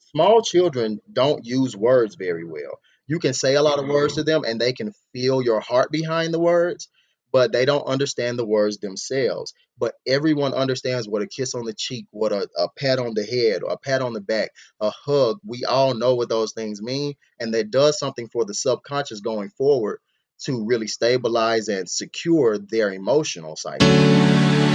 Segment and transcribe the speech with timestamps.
[0.00, 2.80] small children don't use words very well.
[3.06, 4.30] You can say a lot of words to mm-hmm.
[4.30, 6.88] them and they can feel your heart behind the words,
[7.32, 9.52] but they don't understand the words themselves.
[9.78, 13.24] But everyone understands what a kiss on the cheek, what a, a pat on the
[13.24, 14.50] head, or a pat on the back,
[14.80, 15.38] a hug.
[15.44, 19.48] We all know what those things mean, and that does something for the subconscious going
[19.50, 20.00] forward
[20.44, 24.69] to really stabilize and secure their emotional psyche.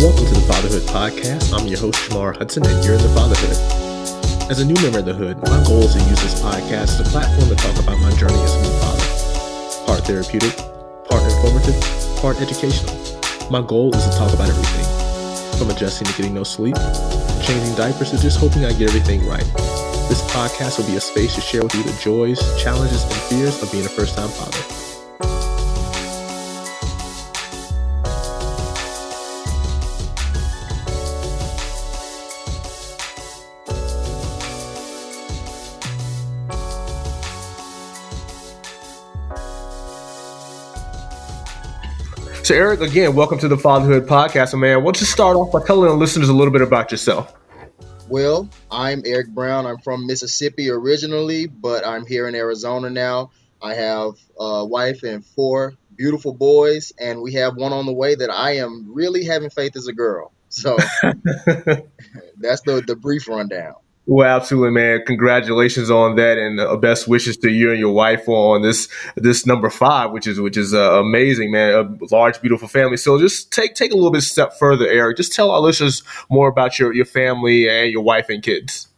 [0.00, 1.52] Welcome to the Fatherhood Podcast.
[1.52, 3.52] I'm your host, Jamar Hudson, and you're in the Fatherhood.
[4.50, 7.00] As a new member of the Hood, my goal is to use this podcast as
[7.00, 9.84] a platform to talk about my journey as a new father.
[9.84, 10.56] Part therapeutic,
[11.04, 11.76] part informative,
[12.16, 12.96] part educational.
[13.52, 14.88] My goal is to talk about everything
[15.60, 16.76] from adjusting to getting no sleep,
[17.44, 19.44] changing diapers, to just hoping I get everything right.
[20.08, 23.62] This podcast will be a space to share with you the joys, challenges, and fears
[23.62, 24.89] of being a first time father.
[42.50, 44.54] So, Erick, again, welcome to the Fatherhood Podcast.
[44.54, 46.90] And man, why don't you start off by telling the listeners a little bit about
[46.90, 47.32] yourself?
[48.08, 49.66] Well, I'm Erick Brown.
[49.66, 53.30] I'm from Mississippi originally, but I'm here in Arizona now.
[53.62, 58.16] I have a wife and four beautiful boys, and we have one on the way
[58.16, 60.32] that I am really having faith as a girl.
[60.48, 63.74] So that's the, the brief rundown.
[64.10, 65.04] Well, absolutely, man.
[65.06, 69.46] Congratulations on that, and uh, best wishes to you and your wife on this this
[69.46, 71.72] number five, which is which is uh, amazing, man.
[71.74, 72.96] A large, beautiful family.
[72.96, 75.16] So, just take take a little bit step further, Erick.
[75.16, 78.88] Just tell our listeners more about your your family and your wife and kids.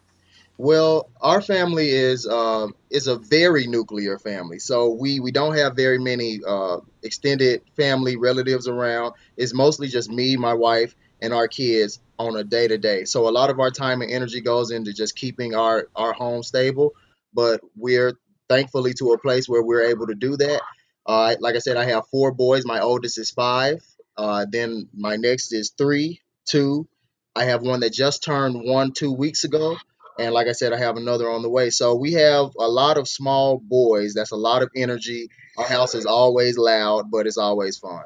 [0.57, 5.77] Well, our family is uh, is a very nuclear family, so we we don't have
[5.77, 9.13] very many uh, extended family relatives around.
[9.37, 13.05] It's mostly just me, my wife, and our kids on a day to day.
[13.05, 16.43] So a lot of our time and energy goes into just keeping our our home
[16.43, 16.93] stable.
[17.33, 18.15] But we're
[18.49, 20.61] thankfully to a place where we're able to do that.
[21.07, 22.67] Uh, like I said, I have four boys.
[22.67, 23.83] My oldest is five.
[24.17, 26.87] Uh, then my next is three, two.
[27.35, 29.77] I have one that just turned one two weeks ago.
[30.19, 31.71] And like I said, I have another on the way.
[31.71, 34.13] So we have a lot of small boys.
[34.13, 35.31] That's a lot of energy.
[35.57, 38.03] Our house is always loud, but it's always fun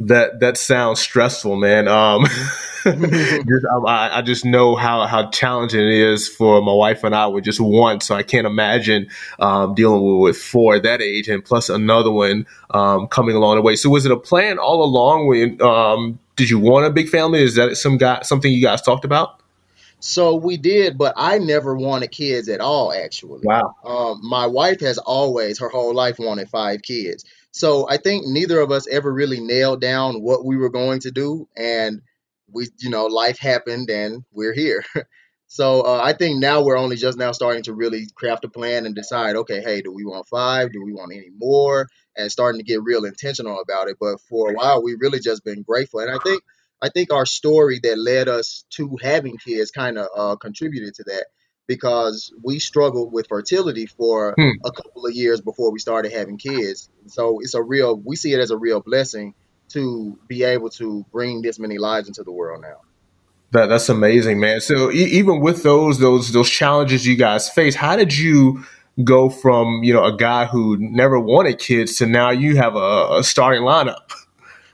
[0.00, 1.86] that that sounds stressful, man.
[1.86, 2.24] Um,
[2.84, 7.26] just, I, I, just know how how challenging it is for my wife and I
[7.26, 8.00] with just one.
[8.00, 12.10] So I can't imagine um, dealing with, with, four at that age, and plus another
[12.10, 13.76] one um, coming along the way.
[13.76, 15.26] So was it a plan all along?
[15.26, 17.42] When um, did you want a big family?
[17.42, 19.40] Is that some guy something you guys talked about?
[20.02, 22.90] So we did, but I never wanted kids at all.
[22.90, 23.74] Actually, wow.
[23.84, 27.26] Um, my wife has always her whole life wanted five kids.
[27.52, 31.10] So I think neither of us ever really nailed down what we were going to
[31.10, 32.00] do, and
[32.52, 34.84] we, you know, life happened and we're here.
[35.46, 38.86] so uh, I think now we're only just now starting to really craft a plan
[38.86, 40.72] and decide, okay, hey, do we want five?
[40.72, 41.88] Do we want any more?
[42.16, 43.96] And starting to get real intentional about it.
[44.00, 46.42] But for a while, we really just been grateful, and I think
[46.82, 51.04] I think our story that led us to having kids kind of uh, contributed to
[51.04, 51.26] that
[51.70, 54.50] because we struggled with fertility for hmm.
[54.64, 56.90] a couple of years before we started having kids.
[57.06, 59.34] So it's a real, we see it as a real blessing
[59.68, 62.80] to be able to bring this many lives into the world now.
[63.52, 64.60] That that's amazing, man.
[64.60, 68.64] So e- even with those those those challenges you guys face, how did you
[69.04, 73.18] go from you know a guy who never wanted kids to now you have a,
[73.18, 74.10] a starting lineup?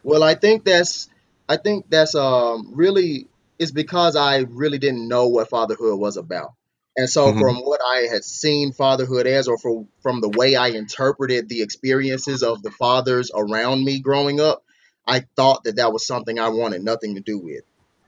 [0.03, 1.11] Well, I think that's
[1.47, 3.29] I think that's um really
[3.59, 6.56] it's because I really didn't know what fatherhood was about.
[6.97, 7.41] And so, mm-hmm.
[7.41, 11.63] from what I had seen fatherhood as, or from from the way I interpreted the
[11.63, 14.65] experiences of the fathers around me growing up,
[15.07, 17.65] I thought that that was something I wanted nothing to do with.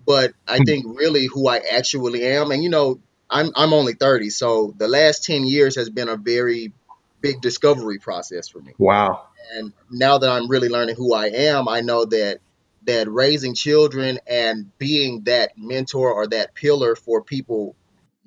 [0.07, 0.65] But I hmm.
[0.65, 4.89] think really who I actually am, and you know, I'm I'm only 30, so the
[4.89, 6.73] last 10 years has been a very
[7.21, 8.73] big discovery process for me.
[8.79, 9.25] Wow.
[9.55, 12.41] And now that I'm really learning who I am, I know that
[12.87, 17.77] that raising children and being that mentor or that pillar for people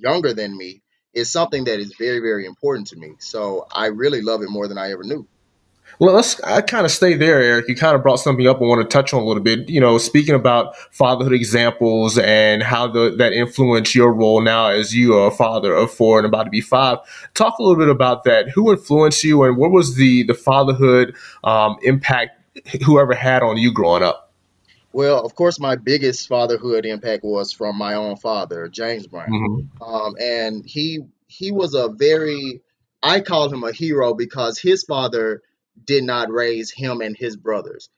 [0.02, 0.82] younger than me
[1.14, 3.14] is something that is very, very important to me.
[3.20, 5.28] So I really love it more than I ever knew.
[6.00, 7.68] Well, let's I kind of stay there, Erick.
[7.68, 9.70] You kind of brought something up I want to touch on a little bit.
[9.70, 14.96] You know, speaking about fatherhood examples and how the, that influenced your role now as
[14.96, 17.00] you are a father of four and about to be five.
[17.34, 18.50] Talk a little bit about that.
[18.50, 22.40] Who influenced you, and what was the the fatherhood um, impact
[22.86, 24.31] whoever had on you growing up?
[24.94, 29.84] Well, of course, my biggest fatherhood impact was from my own father, James Brown, mm-hmm.
[29.84, 32.62] um, and he he was a very
[33.04, 35.42] I call him a hero because his father
[35.86, 37.90] did not raise him and his brothers.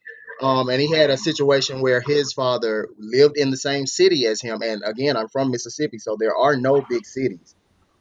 [0.41, 4.41] Um, and he had a situation where his father lived in the same city as
[4.41, 4.61] him.
[4.61, 7.55] And again, I'm from Mississippi, so there are no big cities.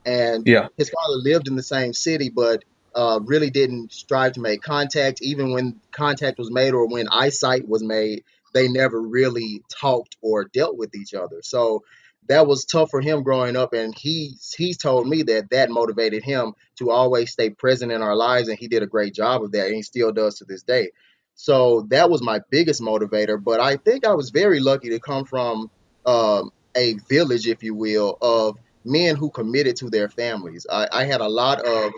[0.05, 0.69] And Yeah.
[0.77, 5.23] his father lived in the same city, but uh, really didn't strive to make contact.
[5.23, 10.45] Even when contact was made or when eyesight was made, they never really talked or
[10.45, 11.41] dealt with each other.
[11.43, 11.83] So
[12.29, 13.73] that was tough for him growing up.
[13.73, 18.17] And he's he's told me that that motivated him to always stay present in our
[18.17, 20.63] lives, and he did a great job of that, and he still does to this
[20.63, 20.91] day.
[21.35, 23.43] So that was my biggest motivator.
[23.43, 25.71] But I think I was very lucky to come from
[26.07, 30.67] um, a village, if you will, of men who committed to their families.
[30.71, 31.93] I, I had a lot of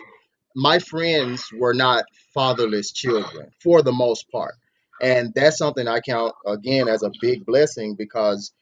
[0.55, 4.55] my friends were not fatherless children for the most part.
[5.05, 8.53] And that's something I count again as a big blessing because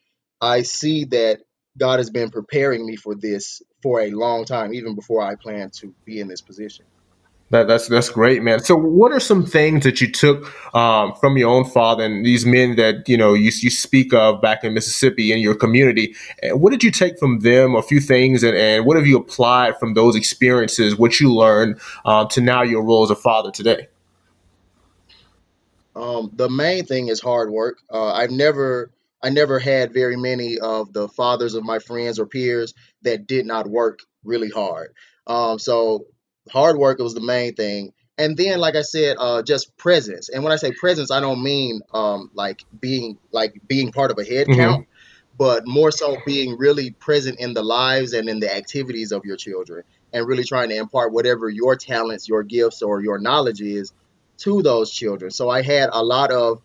[0.41, 1.39] I see that
[1.79, 5.71] God has been preparing me for this for a long time, even before I plan
[5.79, 6.85] to be in this position.
[7.51, 8.61] That, that's that's great, man.
[8.61, 12.45] So, what are some things that you took um, from your own father and these
[12.45, 16.15] men that you know you, you speak of back in Mississippi in your community?
[16.43, 17.77] And what did you take from them?
[17.77, 20.97] A few things, and, and what have you applied from those experiences?
[20.97, 23.87] What you learned um, to now your role as a father today?
[25.95, 27.79] Um, the main thing is hard work.
[27.91, 28.91] Uh, I've never,
[29.23, 33.47] I never had very many of the fathers of my friends or peers that did
[33.47, 34.95] not work really hard.
[35.27, 36.07] Um, so
[36.51, 37.93] hard work was the main thing.
[38.19, 40.29] And then, like I said, uh, just presence.
[40.29, 44.19] And when I say presence, I don't mean um, like being like being part of
[44.19, 44.87] a head hmm count,
[45.37, 49.37] but more so being really present in the lives and in the activities of your
[49.37, 53.93] children, and really trying to impart whatever your talents, your gifts, or your knowledge is
[54.43, 55.31] to those children.
[55.31, 56.63] So I had a lot of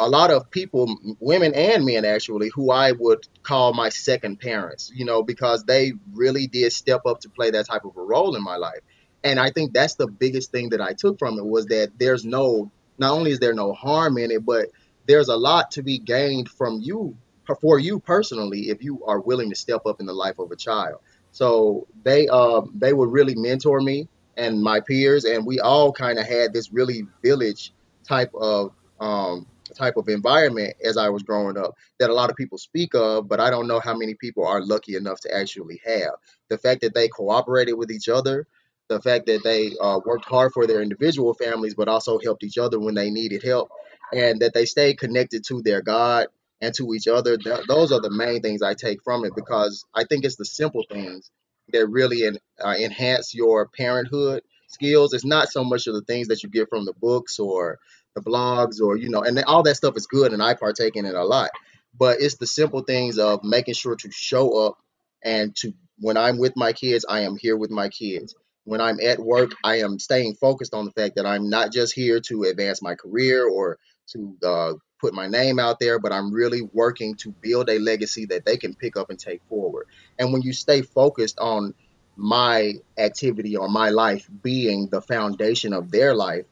[0.00, 4.90] a lot of people, women and men actually, who I would call my second parents,
[4.92, 8.34] you know, because they really did step up to play that type of a role
[8.34, 8.80] in my life.
[9.22, 12.24] And I think that's the biggest thing that I took from it was that there's
[12.24, 14.66] no, not only is there no harm in it, but
[15.06, 17.16] there's a lot to be gained from you,
[17.60, 20.56] for you personally, if you are willing to step up in the life of a
[20.56, 20.98] child.
[21.30, 26.18] So they, um, they would really mentor me and my peers, and we all kind
[26.18, 27.72] of had this really village
[28.08, 29.46] type of um,
[29.76, 33.28] type of environment as I was growing up that a lot of people speak of,
[33.28, 36.14] but I don't know how many people are lucky enough to actually have.
[36.48, 38.46] The fact that they cooperated with each other,
[38.88, 42.58] the fact that they uh, worked hard for their individual families, but also helped each
[42.58, 43.68] other when they needed help,
[44.12, 46.26] and that they stayed connected to their God
[46.60, 47.36] and to each other.
[47.36, 50.44] Th- those are the main things I take from it because I think it's the
[50.44, 51.30] simple things
[51.72, 55.12] that really uh, enhance your parenthood skills.
[55.14, 57.78] It's not so much of the things that you get from the books or
[58.14, 61.06] the blogs or you know, and all that stuff is good, and I partake in
[61.06, 61.50] it a lot.
[61.96, 64.78] But it's the simple things of making sure to show up
[65.22, 68.34] and to when I'm with my kids, I am here with my kids.
[68.64, 71.94] When I'm at work, I am staying focused on the fact that I'm not just
[71.94, 73.78] here to advance my career or
[74.08, 74.72] to uh,
[75.04, 78.56] put my name out there, but I'm really working to build a legacy that they
[78.56, 79.86] can pick up and take forward.
[80.18, 81.74] And when you stay focused on
[82.16, 86.46] my activity or my life being the foundation of their life,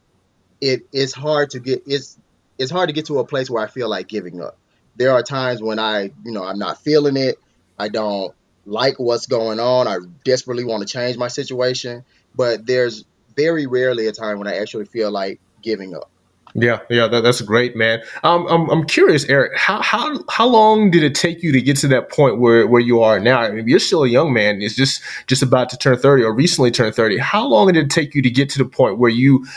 [0.61, 2.19] it is hard to get it's
[2.59, 4.55] it's hard to get to a place where I feel like giving up.
[4.97, 7.39] There are times when I, you know, I'm not feeling it.
[7.79, 8.35] I don't
[8.67, 9.87] like what's going on.
[9.87, 12.05] I desperately want to change my situation,
[12.35, 13.03] but there's
[13.35, 16.11] very rarely a time when I actually feel like giving up.
[16.55, 18.03] Yeah, yeah, that, that's great, man.
[18.23, 19.57] Um, I'm I'm curious, Erick.
[19.57, 22.81] How how how long did it take you to get to that point where where
[22.81, 23.39] you are now?
[23.41, 24.61] I mean, you're still a young man.
[24.61, 27.17] It's just just about to turn thirty or recently turned thirty.
[27.17, 29.47] How long did it take you to get to the point where you,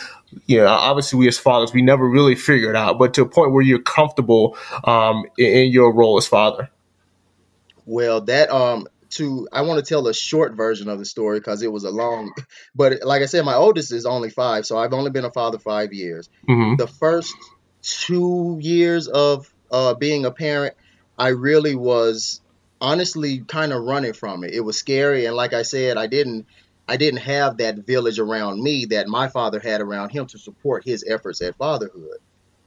[0.46, 3.28] you know, obviously we as fathers we never really figure it out, but to a
[3.28, 6.70] point where you're comfortable um, in, in your role as father?
[7.84, 11.62] Well, that um to I want to tell a short version of the story because
[11.62, 12.32] it was a long,
[12.74, 15.58] but like I said, my oldest is only five, so I've only been a father
[15.58, 16.28] five years.
[16.46, 17.34] hmm The first
[17.82, 20.74] two years of uh, being a parent,
[21.18, 22.40] I really was
[22.80, 24.52] honestly kind of running from it.
[24.52, 26.46] It was scary, and like I said, I didn't
[26.88, 30.84] I didn't have that village around me that my father had around him to support
[30.84, 32.18] his efforts at fatherhood.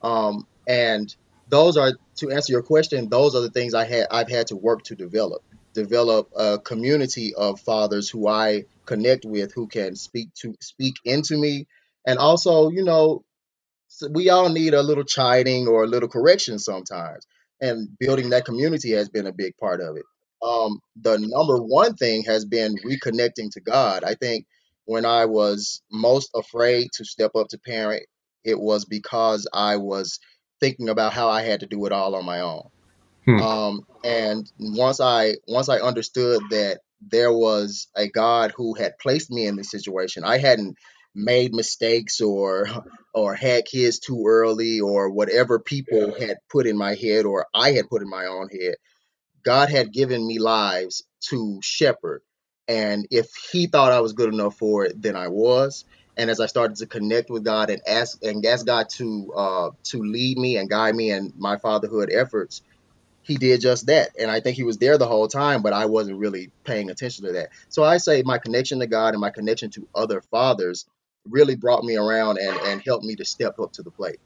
[0.02, 1.14] Um, and
[1.48, 4.56] those are to answer your question, those are the things I had I've had to
[4.56, 5.42] work to develop.
[5.74, 11.38] Develop a community of fathers who I connect with who can speak to speak into
[11.38, 11.68] me
[12.06, 13.24] and also, you know,
[14.12, 17.26] we all need a little chiding or a little correction sometimes.
[17.62, 20.06] And building that community has been a big part of it.
[20.42, 24.04] Um, the number one thing has been reconnecting to God.
[24.04, 24.46] I think
[24.86, 28.04] when I was most afraid to step up to parent,
[28.46, 30.20] it was because I was
[30.62, 32.64] thinking about how I had to do it all on my own.
[33.30, 33.42] Hmm.
[33.42, 39.32] Um, and once I once I understood that there was a God who had placed
[39.32, 40.24] me in this situation.
[40.24, 40.78] I hadn't
[41.16, 42.68] made mistakes or
[43.14, 47.72] or had kids too early or whatever people had put in my head or I
[47.72, 48.76] had put in my own head.
[49.44, 52.22] God had given me lives to shepherd.
[52.68, 55.86] And if he thought I was good enough for it, then I was.
[56.18, 59.70] And as I started to connect with God and ask and ask God to uh,
[59.86, 62.62] to lead me and guide me in my fatherhood efforts,
[63.30, 64.10] he did just that.
[64.20, 67.26] And I think he was there the whole time, but I wasn't really paying attention
[67.26, 67.50] to that.
[67.70, 70.88] So I say my connection to God and my connection to other fathers
[71.30, 74.20] really brought me around and, and helped me to step up to the plate.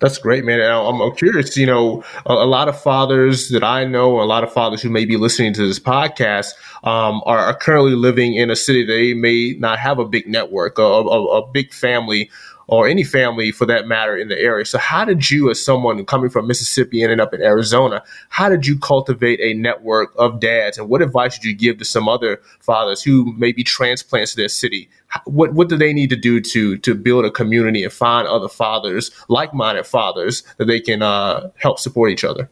[0.00, 0.60] That's great, man.
[0.60, 1.56] I'm, curious.
[1.56, 4.90] You know, a, a, lot of fathers that I know, a lot of fathers who
[4.90, 9.14] may be listening to this podcast, um, are, are, currently living in a city they
[9.14, 12.32] may not have a big network, a, a, a big family,
[12.72, 14.64] or any family for that matter in the area.
[14.64, 18.66] So, how did you, as someone coming from Mississippi, ending up in Arizona, how did
[18.66, 20.78] you cultivate a network of dads?
[20.78, 24.38] And what advice did you give to some other fathers who may be transplants to
[24.38, 24.88] their city?
[25.26, 28.48] What what do they need to do to to build a community and find other
[28.48, 32.48] fathers, like minded fathers, that they can uh, help support each other?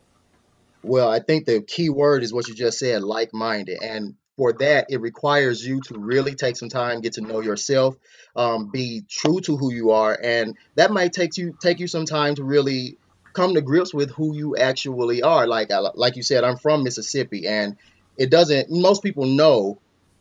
[0.83, 3.83] Well, I think the key word is what you just said, like minded.
[3.83, 7.95] And for that, it requires you to really take some time, get to know yourself,
[8.35, 12.07] um, be true to who you are, and that might take you take you some
[12.07, 12.97] time to really
[13.35, 15.47] come to grips with who you actually are.
[15.47, 17.77] Like like you said, I'm from Mississippi, and
[18.17, 18.71] it doesn't.
[18.71, 19.79] Most people know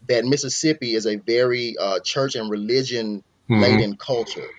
[0.09, 3.99] that Mississippi is a very uh, church and religion laden mm-hmm.
[3.99, 4.49] culture,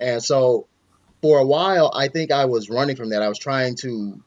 [0.00, 0.68] and so
[1.20, 3.20] for a while, I think I was running from that.
[3.20, 4.22] I was trying to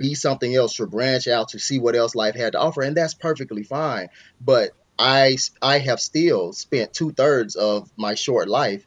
[0.00, 2.96] be something else to branch out to see what else life had to offer and
[2.96, 4.08] that's perfectly fine.
[4.40, 8.86] But i i have still spent two-thirds of my short life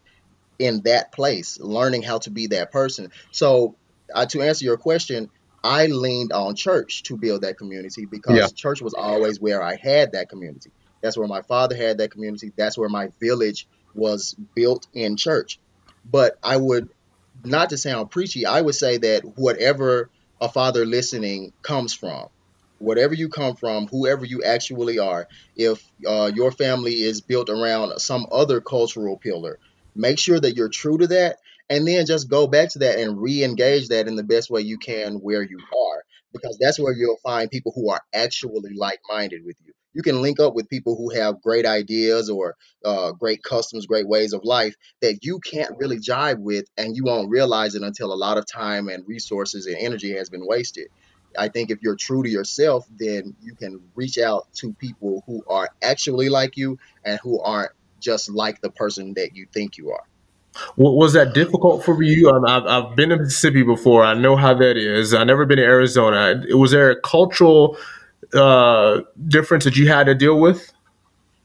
[0.60, 3.12] in that place learning how to be that person.
[3.32, 3.75] So
[4.13, 5.29] uh, to answer your question
[5.63, 8.48] i leaned on church to build that community because yeah.
[8.48, 10.72] church was always where i had that community.
[11.01, 12.51] That's where my father had that community.
[12.55, 15.60] That's where my village was built in church.
[16.10, 16.89] But i would
[17.46, 20.10] not to sound preachy i would say that whatever
[20.43, 22.27] a father listening comes from.
[22.79, 27.97] Whatever you come from, whoever you actually are, if uh, your family is built around
[28.00, 29.57] some other cultural pillar,
[29.95, 31.38] make sure that you're true to that
[31.69, 34.77] and then just go back to that and re-engage that in the best way you
[34.77, 39.55] can where you are because that's where you'll find people who are actually like-minded with
[39.65, 43.85] you you can link up with people who have great ideas or uh, great customs,
[43.85, 47.83] great ways of life that you can't really jive with, and you won't realize it
[47.83, 50.88] until a lot of time and resources and energy has been wasted.
[51.38, 55.43] I think if you're true to yourself, then you can reach out to people who
[55.47, 59.91] are actually like you and who aren't just like the person that you think you
[59.91, 60.03] are.
[60.75, 62.29] Was that difficult for you?
[62.29, 64.03] I've, I've been to Mississippi before.
[64.03, 65.13] I know how that is.
[65.13, 66.43] I've never been to Arizona.
[66.50, 67.75] Was there a cultural
[68.33, 70.71] uh, difference that you had to deal with?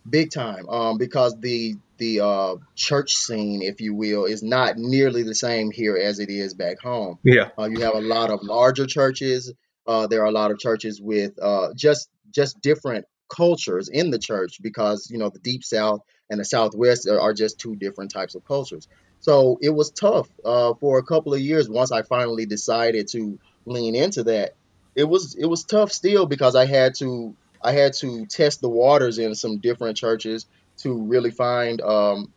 [0.09, 5.23] Big time, um, because the the uh, church scene, if you will, is not nearly
[5.23, 7.19] the same here as it is back home.
[7.23, 9.53] Yeah, uh, you have a lot of larger churches.
[9.87, 14.19] Uh, there are a lot of churches with uh, just just different cultures in the
[14.19, 18.11] church because you know the deep south and the southwest are, are just two different
[18.11, 18.89] types of cultures.
[19.21, 23.39] So it was tough uh, for a couple of years once I finally decided to
[23.67, 24.55] lean into that
[24.99, 28.69] it was it was tough still because I had to I had to test the
[28.69, 30.47] waters in some different churches
[30.79, 32.33] to really find um,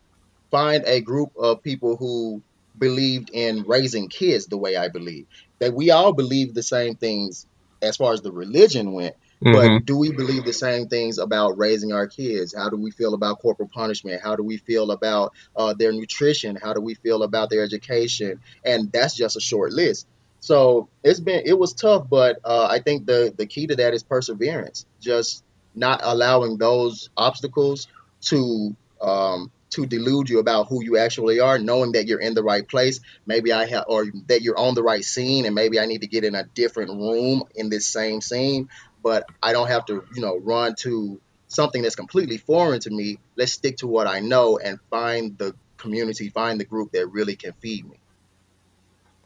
[0.52, 2.40] find a group of people who
[2.78, 5.26] believed in raising kids the way I believe.
[5.58, 7.46] That we all believe the same things
[7.82, 9.52] as far as the religion went, mm-hmm.
[9.52, 12.54] but do we believe the same things about raising our kids?
[12.56, 14.22] How do we feel about corporal punishment?
[14.22, 16.54] How do we feel about uh, their nutrition?
[16.54, 18.40] How do we feel about their education?
[18.64, 20.06] And that's just a short list.
[20.42, 23.94] So it's been it was tough, but uh, I think the the key to that
[23.94, 24.86] is perseverance.
[25.00, 27.86] Just not allowing those obstacles
[28.22, 32.42] to um, to delude you about who you actually are, knowing that you're in the
[32.42, 32.98] right place.
[33.24, 36.08] Maybe I have, or that you're on the right scene, and maybe I need to
[36.08, 38.68] get in a different room in this same scene.
[39.00, 43.18] But I don't have to, you know, run to something that's completely foreign to me.
[43.36, 47.36] Let's stick to what I know and find the community, find the group that really
[47.36, 48.01] can feed me.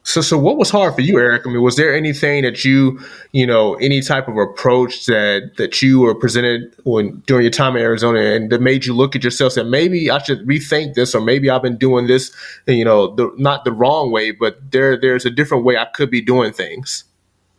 [0.07, 1.43] So, so what was hard for you, Erick?
[1.47, 3.01] I mean, was there anything that you,
[3.33, 7.75] you know, any type of approach that that you were presented when during your time
[7.75, 11.13] in Arizona, and that made you look at yourself and maybe I should rethink this,
[11.13, 12.33] or maybe I've been doing this,
[12.69, 16.09] you know, the, not the wrong way, but there there's a different way I could
[16.09, 17.03] be doing things.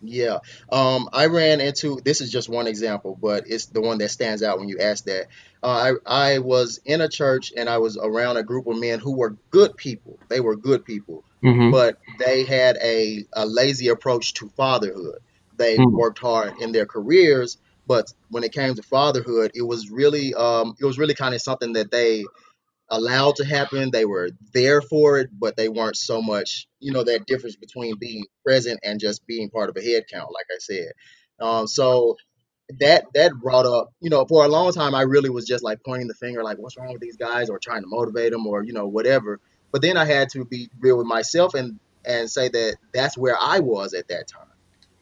[0.02, 0.38] Yeah,
[0.72, 4.42] um, I ran into this is just one example, but it's the one that stands
[4.42, 5.28] out when you ask that.
[5.62, 9.00] Uh, I I was in a church and I was around a group of men
[9.00, 10.18] who were good people.
[10.30, 11.72] They were good people, mm-hmm.
[11.72, 15.20] but they had a, a lazy approach to fatherhood.
[15.58, 15.98] They mm-hmm.
[15.98, 17.58] worked hard in their careers,
[17.88, 21.42] But when it came to fatherhood, it was really um, it was really kind of
[21.42, 22.26] something that they
[22.90, 23.92] allowed to happen.
[23.92, 27.96] They were there for it, but they weren't so much, you know, that difference between
[27.98, 30.92] being present and just being part of a head count, like I said.
[31.40, 32.18] Um, so
[32.80, 35.80] that that brought up, you know, for a long time, I really was just like
[35.86, 38.64] pointing the finger, like, what's wrong with these guys, or trying to motivate them, or
[38.64, 39.40] you know, whatever.
[39.72, 43.36] But then I had to be real with myself and and say that that's where
[43.40, 44.48] I was at that time.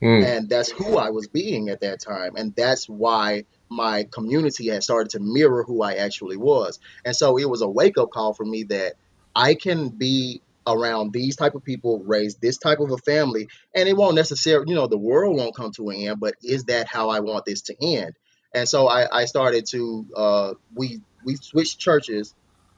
[0.01, 0.25] Mm.
[0.25, 2.35] And that's who I was being at that time.
[2.35, 6.79] And that's why my community had started to mirror who I actually was.
[7.05, 8.95] And so it was a wake up call for me that
[9.35, 13.87] I can be around these type of people, raise this type of a family, and
[13.87, 16.87] it won't necessarily, you know, the world won't come to an end, but is that
[16.87, 18.15] how I want this to end?
[18.53, 22.33] And so I, I started to uh, we we switched churches,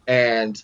[0.08, 0.62] and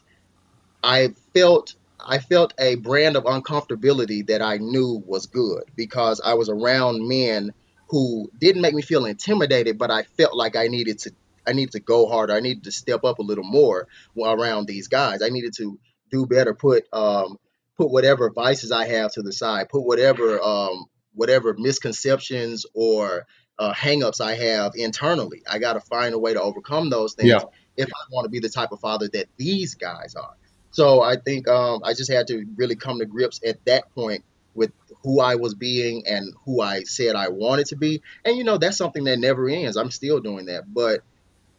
[0.84, 1.76] I felt
[2.06, 7.08] I felt a brand of uncomfortability that I knew was good because I was around
[7.08, 7.54] men
[7.88, 11.12] who didn't make me feel intimidated, but I felt like I needed to
[11.46, 12.34] I needed to go harder.
[12.34, 15.22] I needed to step up a little more around these guys.
[15.22, 15.78] I needed to
[16.10, 17.38] do better, put um,
[17.78, 23.26] put whatever vices I have to the side, put whatever um, whatever misconceptions or
[23.60, 25.44] uh, hangups I have internally.
[25.50, 27.44] I got to find a way to overcome those things yeah.
[27.78, 30.36] if I want to be the type of father that these guys are.
[30.74, 34.24] So I think um, I just had to really come to grips at that point
[34.56, 34.72] with
[35.04, 38.02] who I was being and who I said I wanted to be.
[38.26, 39.78] And you know, that's something that never ends.
[39.78, 40.72] I'm still doing that.
[40.74, 41.02] But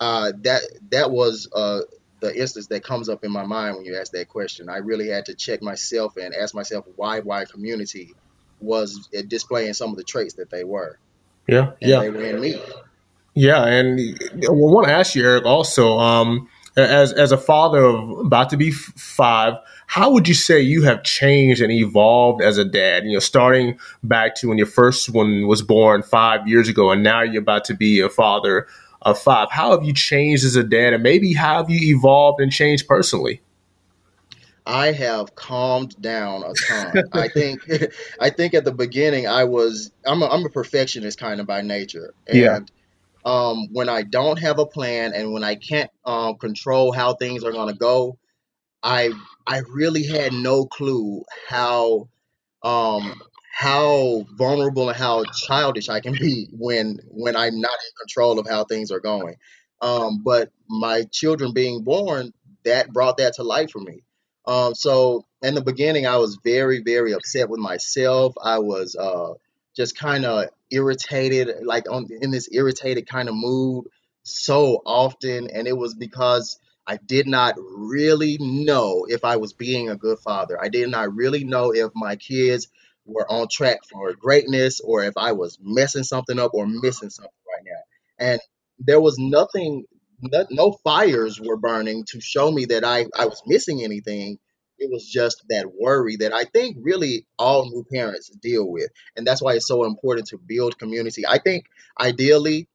[0.00, 1.82] uh, that that was uh,
[2.18, 4.68] the instance that comes up in my mind when you ask that question.
[4.68, 8.14] I really had to check myself and ask myself why why community
[8.60, 10.98] was displaying some of the traits that they were.
[11.46, 12.60] Yeah, and yeah, they were in me.
[13.34, 14.00] Yeah, and
[14.44, 15.98] I want to ask you, Erick, also.
[15.98, 19.54] Um, as as a father of about to be five,
[19.86, 23.04] how would you say you have changed and evolved as a dad?
[23.04, 27.02] You know, starting back to when your first one was born five years ago, and
[27.02, 28.66] now you're about to be a father
[29.02, 29.48] of five.
[29.50, 32.88] How have you changed as a dad, and maybe how have you evolved and changed
[32.88, 33.40] personally?
[34.66, 37.04] I have calmed down a ton.
[37.12, 37.60] I think
[38.20, 41.60] I think at the beginning I was I'm a, I'm a perfectionist kind of by
[41.60, 42.14] nature.
[42.26, 42.58] And yeah
[43.24, 47.44] um, when I don't have a plan and when I can't um, control how things
[47.44, 48.18] are going to go,
[48.82, 49.12] I
[49.46, 52.08] I really had no clue how
[52.62, 53.20] um,
[53.52, 58.48] how vulnerable and how childish I can be when when I'm not in control of
[58.48, 59.36] how things are going.
[59.82, 62.32] Um, but my children being born,
[62.64, 64.02] that brought that to life for me.
[64.46, 68.34] Um, so in the beginning, I was very very upset with myself.
[68.42, 69.34] I was uh,
[69.76, 73.86] just kind of irritated, like on in this irritated kind of mood
[74.22, 79.88] so often, and it was because I did not really know if I was being
[79.88, 80.62] a good father.
[80.62, 82.68] I did not really know if my kids
[83.06, 87.32] were on track for greatness or if I was messing something up or missing something
[87.46, 88.26] right now.
[88.32, 88.40] And
[88.78, 89.84] there was nothing,
[90.50, 94.38] no, fires were burning to show me that I, I was missing anything
[94.78, 98.88] it was just that worry that I think really all new parents deal with.
[99.16, 101.24] And that's why it's so important to build community.
[101.26, 101.66] I think
[101.98, 102.68] ideally,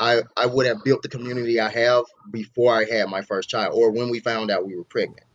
[0.00, 3.74] I, I would have built the community I have before I had my first child
[3.74, 5.26] or when we found out we were pregnant.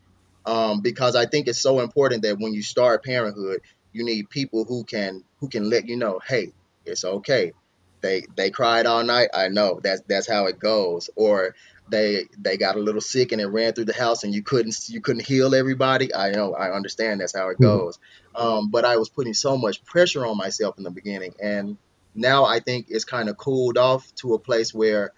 [0.46, 3.62] Um, because I think it's so important that when you start parenthood,
[3.94, 6.54] you need people who can who can let you know, hey,
[6.86, 7.54] it's okay.
[8.02, 9.30] They they cried all night.
[9.34, 11.10] I know that's that's how it goes.
[11.16, 11.56] Or
[11.90, 14.76] they they got a little sick and it ran through the house and you couldn't
[14.88, 16.14] you couldn't heal everybody.
[16.14, 17.64] I know I understand that's how it mm-hmm.
[17.64, 18.00] goes.
[18.36, 21.78] Um, but I was putting so much pressure on myself in the beginning, and
[22.16, 25.12] now I think it's kind of cooled off to a place where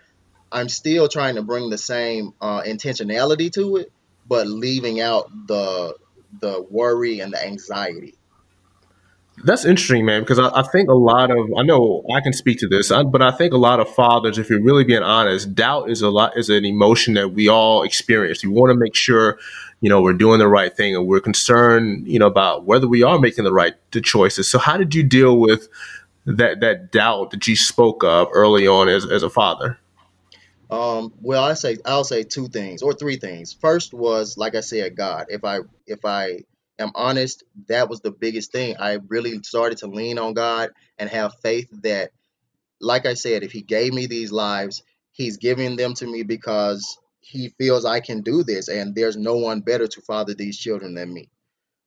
[0.52, 3.92] I'm still trying to bring the same uh, intentionality to it,
[4.28, 5.96] but leaving out the
[6.40, 8.16] the worry and the anxiety.
[9.44, 12.60] That's interesting, man, because I, I, think a lot of I know I can speak
[12.60, 15.90] to this, but I think a lot of fathers, if you're really being honest, doubt
[15.90, 18.44] is a lot is an emotion that we all experience.
[18.44, 19.40] We want to make sure,
[19.80, 23.04] you know, we're doing the right thing, and we're concerned, you know, about whether we
[23.04, 24.48] are making the right the choices.
[24.48, 25.68] So, how did you deal with
[26.26, 29.80] that that doubt that you spoke of early on as as a father?
[30.70, 33.54] Um, well, I say I'll say two things or three things.
[33.54, 35.26] First was like I said, God.
[35.30, 36.44] If I if I
[36.80, 38.76] am honest, that was the biggest thing.
[38.80, 42.12] I really started to lean on God and have faith that,
[42.80, 46.98] like I said, if He gave me these lives, He's giving them to me because
[47.20, 50.96] He feels I can do this, and there's no one better to father these children
[50.96, 51.30] than me.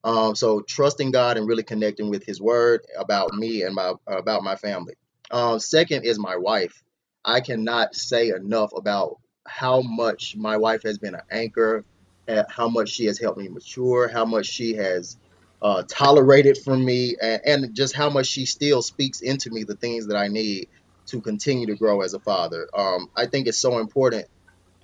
[0.05, 4.45] Um, so trusting God and really connecting with His Word about me and my about
[4.45, 4.95] my family.
[5.31, 6.83] Um, second is my wife.
[7.25, 11.85] I cannot say enough about how much my wife has been an anchor
[12.29, 15.17] at how much she has helped me mature, how much she has
[15.63, 19.77] uh, tolerated from me, and, and, just how much she still speaks into me the
[19.77, 20.69] things that I need
[21.07, 22.69] to continue to grow as a father.
[22.75, 24.27] Um, I think it's so important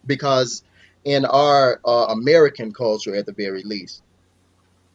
[0.06, 0.62] because
[1.04, 4.02] in our uh, American culture, at the very least,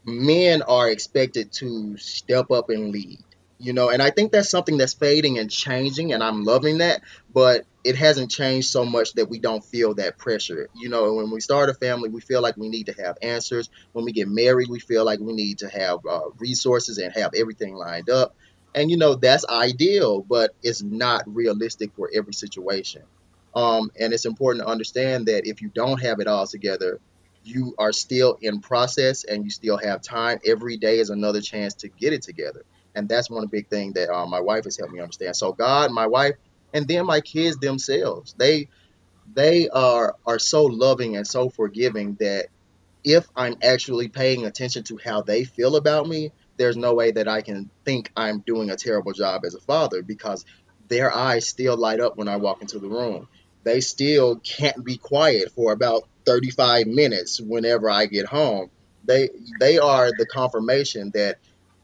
[0.06, 3.20] men are expected to step up and lead
[3.58, 7.02] you know and i think that's something that's fading and changing and i'm loving that
[7.34, 10.68] but it hasn't changed so much that we don't feel that pressure.
[10.74, 13.70] You know when we start a family we feel like we need to have answers.
[13.94, 17.34] When we get married we feel like we need to have uh, resources and have
[17.36, 18.36] everything lined up.
[18.74, 23.04] And you know that's ideal but it's not realistic for every situation.
[23.54, 27.00] Um, and it's important to understand that if you don't have it all together
[27.44, 30.40] you are still in process and you still have time.
[30.44, 32.66] Every day is another chance to get it together.
[32.96, 35.36] And that's one big thing that uh, my wife has helped me understand.
[35.36, 36.34] So God, my wife,
[36.74, 38.68] and then my kids themselves, they
[39.34, 42.48] they are are so loving and so forgiving that
[43.04, 47.28] if I'm actually paying attention to how they feel about me, there's no way that
[47.28, 50.44] I can think I'm doing a terrible job as a father because
[50.90, 53.28] their eyes still light up when I walk into the room.
[53.64, 58.70] They still can't be quiet for about 35 minutes whenever I get home.
[59.04, 61.38] They they are the confirmation that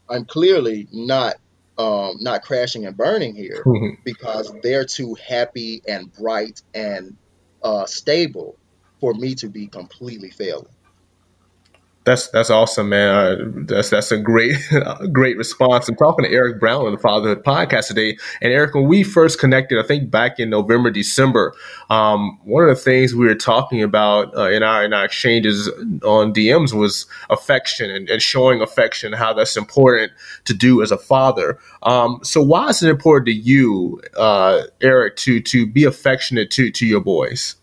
[0.10, 1.36] I'm clearly not
[1.82, 4.02] um, not crashing and burning here mm-hmm.
[4.04, 7.18] because they're too happy and bright and
[7.64, 8.58] uh, stable
[9.00, 10.74] for me to be completely failing.
[12.04, 13.10] That's that's awesome, man.
[13.10, 13.36] Uh,
[13.66, 14.58] that's that's a great
[15.12, 15.88] great response.
[15.88, 19.40] I'm talking to Erick Brown on the Fatherhood Podcast today, and Erick, when we first
[19.40, 21.54] connected, I think back in November, December,
[21.92, 25.68] um, one of the things we were talking about uh, in our in our exchanges
[26.04, 30.12] on DMs was affection and, and showing affection, how that's important
[30.46, 31.60] to do as a father.
[31.84, 36.72] Um, so, why is it important to you, uh, Erick, to to be affectionate to
[36.72, 37.58] to your boys?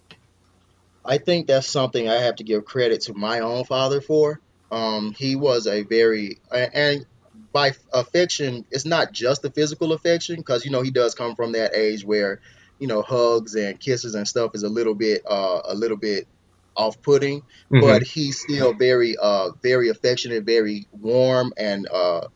[1.09, 4.41] I think that's something I have to give credit to my own father for.
[4.71, 7.07] Um, he was a very and
[7.53, 11.53] by affection, it's not just the physical affection because you know he does come from
[11.53, 12.41] that age where
[12.79, 16.29] you know hugs and kisses and stuff is a little bit uh, a little bit
[16.77, 17.81] off-putting, mm-hmm.
[17.81, 22.29] but he's still very uh, very affectionate, very warm, and uh,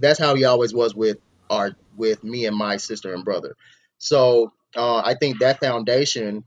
[0.00, 1.16] that's how he always was with
[1.48, 3.56] our with me and my sister and brother.
[3.98, 6.44] So uh, I think that foundation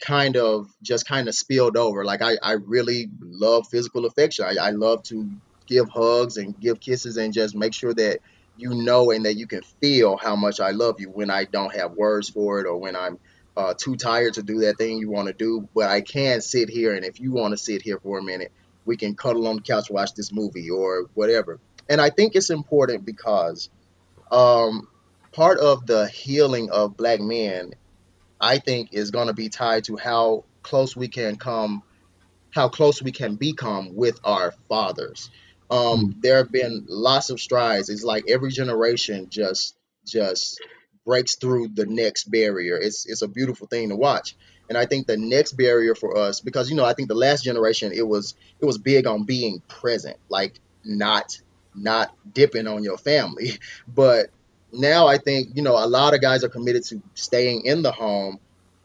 [0.00, 2.04] kind of just kind of spilled over.
[2.04, 4.44] Like I, I really love physical affection.
[4.44, 5.28] I, I love to
[5.66, 8.20] give hugs and give kisses and just make sure that
[8.56, 11.74] you know and that you can feel how much I love you when I don't
[11.74, 13.18] have words for it or when I'm
[13.56, 15.68] uh, too tired to do that thing you want to do.
[15.74, 18.52] But I can sit here and if you want to sit here for a minute,
[18.84, 21.58] we can cuddle on the couch, watch this movie or whatever.
[21.88, 23.68] And I think it's important because
[24.30, 24.88] um,
[25.32, 27.74] part of the healing of black men
[28.40, 31.82] I think is going to be tied to how close we can come,
[32.50, 35.30] how close we can become with our fathers.
[35.70, 36.22] Um, mm.
[36.22, 37.88] There have been lots of strides.
[37.88, 40.60] It's like every generation just just
[41.04, 42.76] breaks through the next barrier.
[42.76, 44.36] It's it's a beautiful thing to watch.
[44.68, 47.44] And I think the next barrier for us, because you know, I think the last
[47.44, 51.40] generation it was it was big on being present, like not
[51.74, 53.52] not dipping on your family.
[53.88, 54.30] But
[54.72, 57.92] now I think you know a lot of guys are committed to staying in the
[57.92, 58.38] home,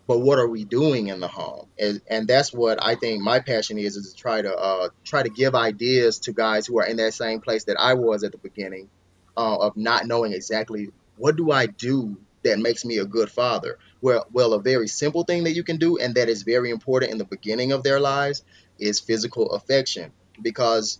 [0.07, 1.67] but what are we doing in the home?
[1.79, 5.23] And, and that's what I think my passion is is to try to uh, try
[5.23, 8.31] to give ideas to guys who are in that same place that I was at
[8.31, 8.89] the beginning
[9.37, 13.77] uh, of not knowing exactly what do I do that makes me a good father.
[14.01, 17.11] Well, well, a very simple thing that you can do and that is very important
[17.11, 18.43] in the beginning of their lives
[18.79, 20.99] is physical affection because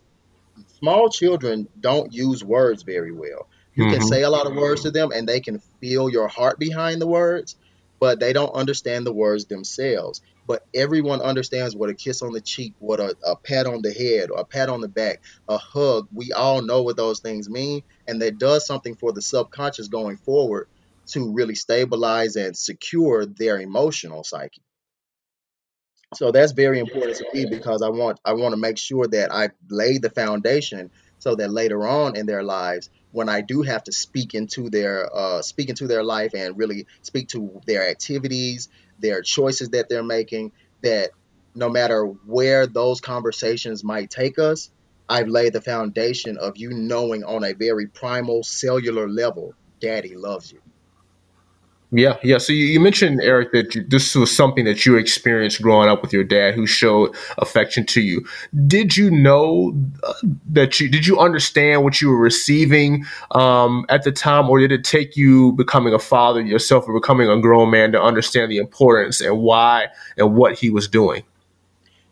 [0.80, 3.48] small children don't use words very well.
[3.73, 3.93] You mm-hmm.
[3.93, 7.01] can say a lot of words to them and they can feel your heart behind
[7.01, 7.55] the words,
[7.99, 10.21] but they don't understand the words themselves.
[10.47, 13.93] But everyone understands what a kiss on the cheek, what a, a pat on the
[13.93, 16.07] head, or a pat on the back, a hug.
[16.12, 20.17] We all know what those things mean, and that does something for the subconscious going
[20.17, 20.67] forward
[21.07, 24.63] to really stabilize and secure their emotional psyche.
[26.15, 29.34] So that's very important to me because I want I want to make sure that
[29.34, 33.84] I lay the foundation so that later on in their lives when I do have
[33.86, 38.69] to speak into their uh, speak into their life and really speak to their activities,
[39.00, 41.12] their choices that they're making, that
[41.54, 44.71] no matter where those conversations might take us,
[45.10, 50.52] I've laid the foundation of you knowing on a very primal cellular level, Daddy loves
[50.52, 50.62] you.
[51.93, 52.38] Yeah, yeah.
[52.38, 56.01] So you, you mentioned Erick that you, this was something that you experienced growing up
[56.01, 58.25] with your dad, who showed affection to you.
[58.65, 59.73] Did you know
[60.04, 60.13] uh,
[60.51, 64.71] that you did you understand what you were receiving um, at the time, or did
[64.71, 68.58] it take you becoming a father yourself or becoming a grown man to understand the
[68.58, 71.23] importance and why and what he was doing?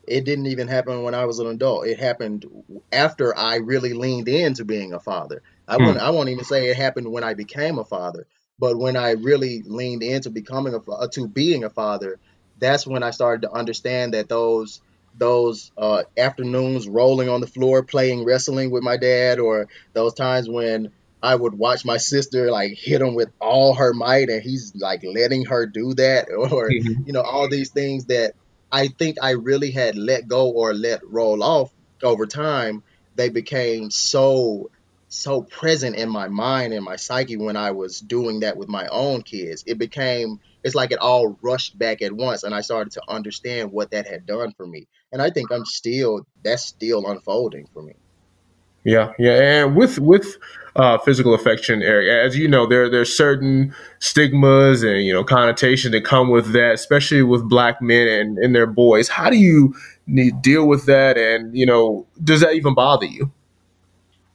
[0.06, 1.88] It didn't even happen when I was an adult.
[1.88, 2.46] It happened
[2.92, 5.42] after I really leaned into being a father.
[5.70, 5.86] I hmm.
[5.86, 5.98] won't.
[6.00, 8.28] I won't even say it happened when I became a father
[8.60, 12.20] But when I really leaned into becoming a to being a father,
[12.60, 14.82] that's when I started to understand that those
[15.18, 20.50] those uh, afternoons rolling on the floor playing wrestling with my dad, or those times
[20.50, 20.92] when
[21.22, 25.04] I would watch my sister like hit him with all her might, and he's like
[25.04, 27.04] letting her do that, or mm-hmm.
[27.06, 28.34] you know all these things that
[28.72, 31.72] I think I really had let go or let roll off
[32.04, 32.84] over time.
[33.16, 34.70] They became so
[35.10, 38.88] so present in my mind and my psyche when I was doing that with my
[38.88, 39.64] own kids.
[39.68, 43.72] It became it's like it all rushed back at once and I started to understand
[43.72, 44.88] what that had done for me.
[45.12, 47.94] And I think I'm still that's still unfolding for me.
[48.86, 50.38] Yeah, yeah, and with with
[50.76, 55.92] uh, physical affection, Erick, as you know, there there's certain stigmas and you know connotations
[55.92, 59.10] that come with that, especially with black men and, and their boys.
[59.10, 59.76] How do you
[60.08, 63.32] need, deal with that, and you know, does that even bother you?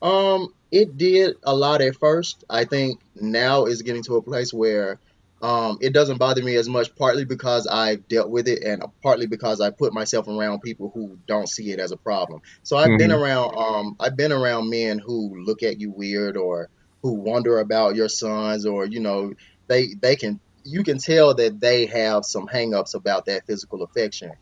[0.03, 2.43] Um, it did a lot at first.
[2.51, 4.99] I think now is getting to a place where
[5.41, 9.29] um, it doesn't bother me as much, partly because I've dealt with it, and partly
[9.29, 12.43] because I put myself around people who don't see it as a problem.
[12.65, 12.97] So I've mm-hmm.
[12.97, 16.71] been around, um, I've been around men who look at you weird, or
[17.03, 19.33] who wonder about your sons, or you know,
[19.69, 24.33] they they can you can tell that they have some hangups about that physical affection.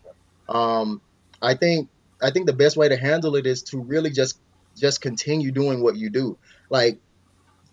[0.48, 1.02] Um,
[1.42, 1.90] I think
[2.22, 4.38] I think the best way to handle it is to really just
[4.76, 6.38] just continue doing what you do.
[6.70, 6.98] Like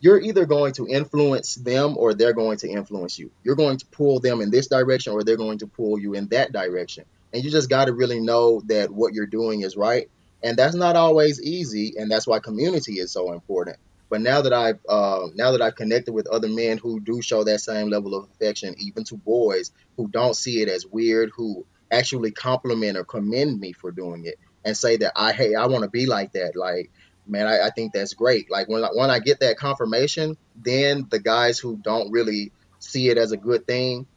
[0.01, 3.31] you're either going to influence them or they're going to influence you.
[3.43, 6.27] You're going to pull them in this direction or they're going to pull you in
[6.27, 7.05] that direction.
[7.33, 10.09] And you just got to really know that what you're doing is right.
[10.41, 13.75] And that's not always easy, and that's why community is so important.
[14.09, 17.43] But now that I've uh, now that I've connected with other men who do show
[17.43, 21.65] that same level of affection, even to boys who don't see it as weird, who
[21.91, 25.83] actually compliment or commend me for doing it, and say that I hey I want
[25.83, 26.55] to be like that.
[26.55, 26.91] Like
[27.27, 28.49] man, I, I think that's great.
[28.51, 33.17] Like when when I get that confirmation, then the guys who don't really see it
[33.17, 34.07] as a good thing,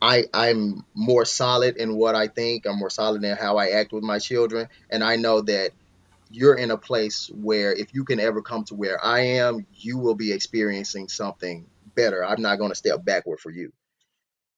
[0.00, 2.66] I I'm more solid in what I think.
[2.66, 5.72] I'm more solid in how I act with my children, and I know that
[6.30, 9.98] you're in a place where if you can ever come to where I am, you
[9.98, 12.24] will be experiencing something better.
[12.24, 13.72] I'm not going to step backward for you.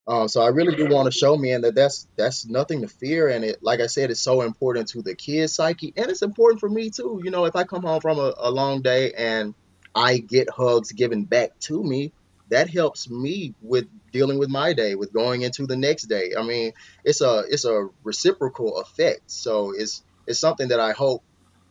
[0.07, 3.29] Um, so I really do want to show men that that's that's nothing to fear,
[3.29, 6.61] and it, like I said, it's so important to the kid's psyche, and it's important
[6.61, 7.21] for me too.
[7.23, 9.55] You know, if I come home from a, a long day and
[9.95, 12.13] I get hugs given back to me,
[12.49, 16.33] that helps me with dealing with my day, with going into the next day.
[16.37, 16.73] I mean,
[17.05, 19.31] it's a it's a reciprocal effect.
[19.31, 21.23] So it's it's something that I hope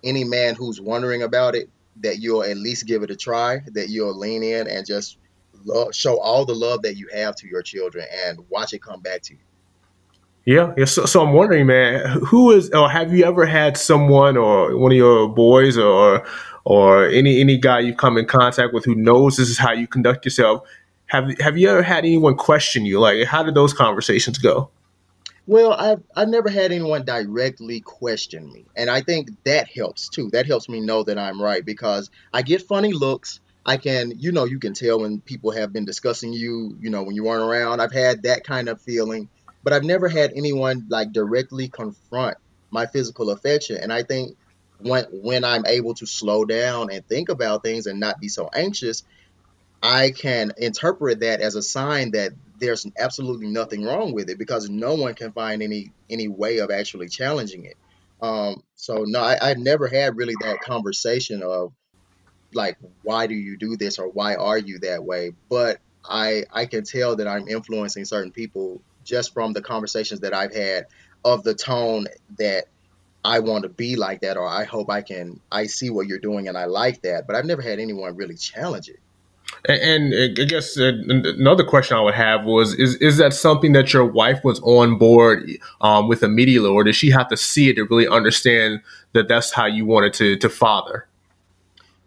[0.04, 3.90] any man who's wondering about it that you'll at least give it a try, that
[3.90, 5.18] you'll lean in and just
[5.66, 9.02] love, show all the love that you have to your children and watch it come
[9.02, 9.40] back to you.
[10.46, 10.86] Yeah, yeah.
[10.86, 14.92] So, so I'm wondering, man, who is, or have you ever had someone, or one
[14.92, 16.26] of your boys, or
[16.64, 19.86] or any any guy you've come in contact with who knows this is how you
[19.86, 20.68] conduct yourself?
[21.08, 23.00] Have Have you ever had anyone question you?
[23.00, 24.72] Like, how did those conversations go?
[25.46, 30.30] Well, I've I've never had anyone directly question me, and I think that helps too.
[30.30, 33.40] That helps me know that I'm right because I get funny looks.
[33.66, 37.04] I can, you know, you can tell when people have been discussing you, you know,
[37.04, 37.82] when you weren't around.
[37.82, 39.30] I've had that kind of feeling,
[39.64, 42.38] but I've never had anyone like directly confront
[42.72, 43.78] my physical affection.
[43.78, 44.38] And I think
[44.80, 48.50] when when I'm able to slow down and think about things and not be so
[48.54, 49.04] anxious,
[49.84, 54.70] I can interpret that as a sign that there's absolutely nothing wrong with it because
[54.70, 57.78] no one can find any any way of actually challenging it.
[58.22, 61.74] Um, so no, I, I've never had really that conversation of
[62.54, 65.32] like why do you do this or why are you that way?
[65.50, 70.34] But i i can tell that i'm influencing certain people just from the conversations that
[70.34, 70.86] i've had
[71.26, 72.08] of the tone
[72.38, 72.66] that
[73.26, 76.20] i want to be like that or i hope i can i see what you're
[76.20, 77.28] doing and i like that.
[77.28, 79.00] But i've never had anyone really challenge it.
[79.68, 84.06] And, I guess another question I would have was: Is is that something that your
[84.06, 85.50] wife was on board
[85.82, 88.82] um, with immediately, or did she have to see it to really understand
[89.14, 91.09] that that's how you wanted to to father?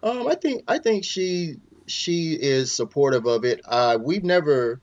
[0.02, 3.60] Um, I think I think she she is supportive of it.
[3.64, 4.80] Uh, we've never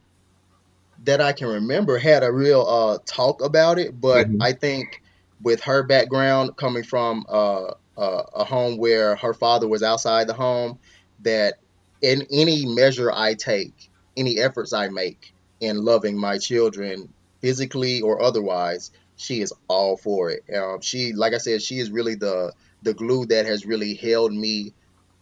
[1.06, 4.42] that I can remember had a real uh, talk about it, but mm-hmm.
[4.42, 5.02] I think
[5.42, 10.34] with her background coming from uh, uh, a home where her father was outside the
[10.34, 10.80] home,
[11.22, 11.56] that
[12.02, 18.22] in any measure I take, any efforts I make in loving my children, physically or
[18.22, 20.44] otherwise, she is all for it.
[20.54, 24.32] Um, she, like I said, she is really the the glue that has really held
[24.32, 24.74] me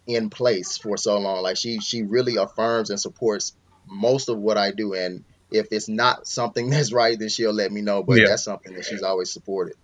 [0.07, 1.43] in place for so long.
[1.43, 3.53] Like she she really affirms and supports
[3.87, 4.93] most of what I do.
[4.93, 8.03] And if it's not something that's right, then she'll let me know.
[8.03, 8.25] But yeah.
[8.29, 9.75] that's something that she's always supported.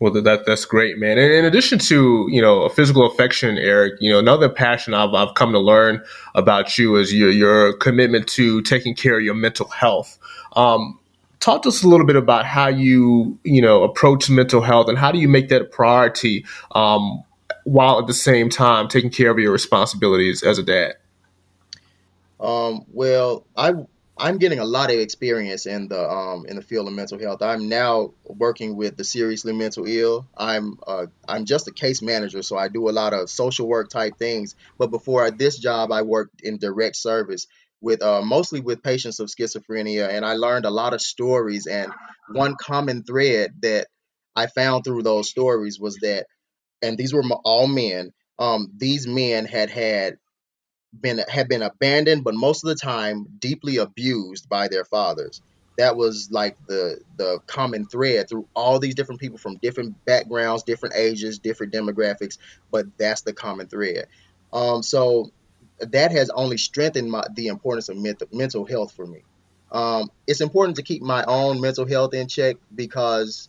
[0.00, 1.18] Well, that that's great, man.
[1.18, 5.12] And in addition to you know a physical affection, Erick, you know another passion I've,
[5.12, 6.02] I've come to learn
[6.34, 10.18] about you is your your commitment to taking care of your mental health.
[10.56, 10.98] Um,
[11.40, 14.96] talk to us a little bit about how you you know approach mental health and
[14.96, 17.22] how do you make that a priority um,
[17.64, 20.94] while at the same time taking care of your responsibilities as a dad.
[22.38, 23.74] Um, well, I
[24.20, 27.40] I'm getting a lot of experience in the um, in the field of mental health.
[27.42, 30.26] I'm now working with the seriously mental ill.
[30.36, 33.88] I'm uh, I'm just a case manager, so I do a lot of social work
[33.88, 34.56] type things.
[34.78, 37.46] But before this job, I worked in direct service
[37.80, 41.66] with uh, mostly with patients of schizophrenia, and I learned a lot of stories.
[41.66, 41.90] And
[42.30, 43.86] one common thread that
[44.36, 46.26] I found through those stories was that,
[46.82, 48.12] and these were all men.
[48.38, 50.18] Um, these men had had
[50.98, 55.42] been had been abandoned, but most of the time deeply abused by their fathers.
[55.78, 60.62] That was like the the common thread through all these different people from different backgrounds,
[60.62, 62.38] different ages, different demographics,
[62.70, 64.06] but that's the common thread.
[64.52, 65.30] Um, so
[65.80, 69.22] that has only strengthened my, the importance of mental, mental health for me.
[69.72, 73.48] Um, it's important to keep my own mental health in check because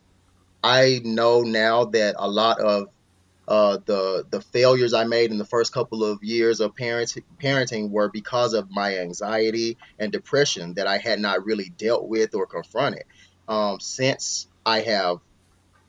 [0.63, 2.87] I know now that a lot of
[3.47, 7.89] uh, the the failures I made in the first couple of years of parents parenting
[7.89, 12.45] were because of my anxiety and depression that I had not really dealt with or
[12.45, 13.03] confronted.
[13.47, 15.17] Um, since I have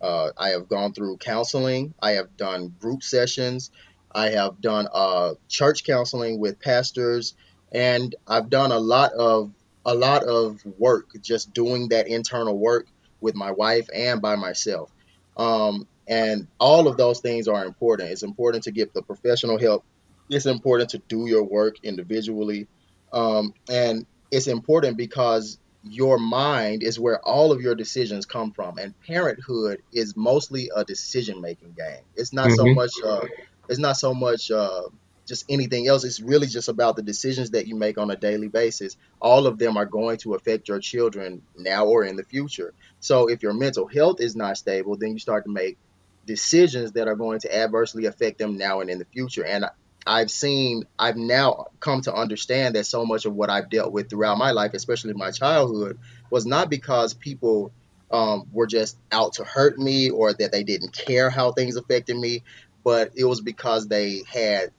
[0.00, 3.70] uh, I have gone through counseling, I have done group sessions,
[4.10, 7.34] I have done uh, church counseling with pastors,
[7.70, 9.52] and I've done a lot of
[9.84, 12.86] a lot of work just doing that internal work
[13.20, 14.90] with my wife and by myself.
[15.36, 18.10] Um, and all of those things are important.
[18.10, 19.82] It's important to get the professional help.
[20.28, 22.66] It's important to do your work individually.
[23.14, 28.76] Um, and it's important because your mind is where all of your decisions come from.
[28.76, 32.04] And parenthood is mostly a decision making game.
[32.14, 32.56] It's not mm-hmm.
[32.56, 33.26] so much, uh,
[33.70, 34.82] it's not so much uh,
[35.26, 36.04] just anything else.
[36.04, 38.98] It's really just about the decisions that you make on a daily basis.
[39.18, 42.74] All of them are going to affect your children now or in the future.
[43.00, 45.78] So if your mental health is not stable, then you start to make
[46.26, 49.44] decisions that are going to adversely affect them now and in the future.
[49.44, 49.66] And
[50.06, 54.10] I've seen, I've now come to understand that so much of what I've dealt with
[54.10, 55.98] throughout my life, especially my childhood,
[56.30, 57.72] was not because people
[58.10, 62.16] um, were just out to hurt me or that they didn't care how things affected
[62.16, 62.42] me,
[62.84, 64.70] but it was because they had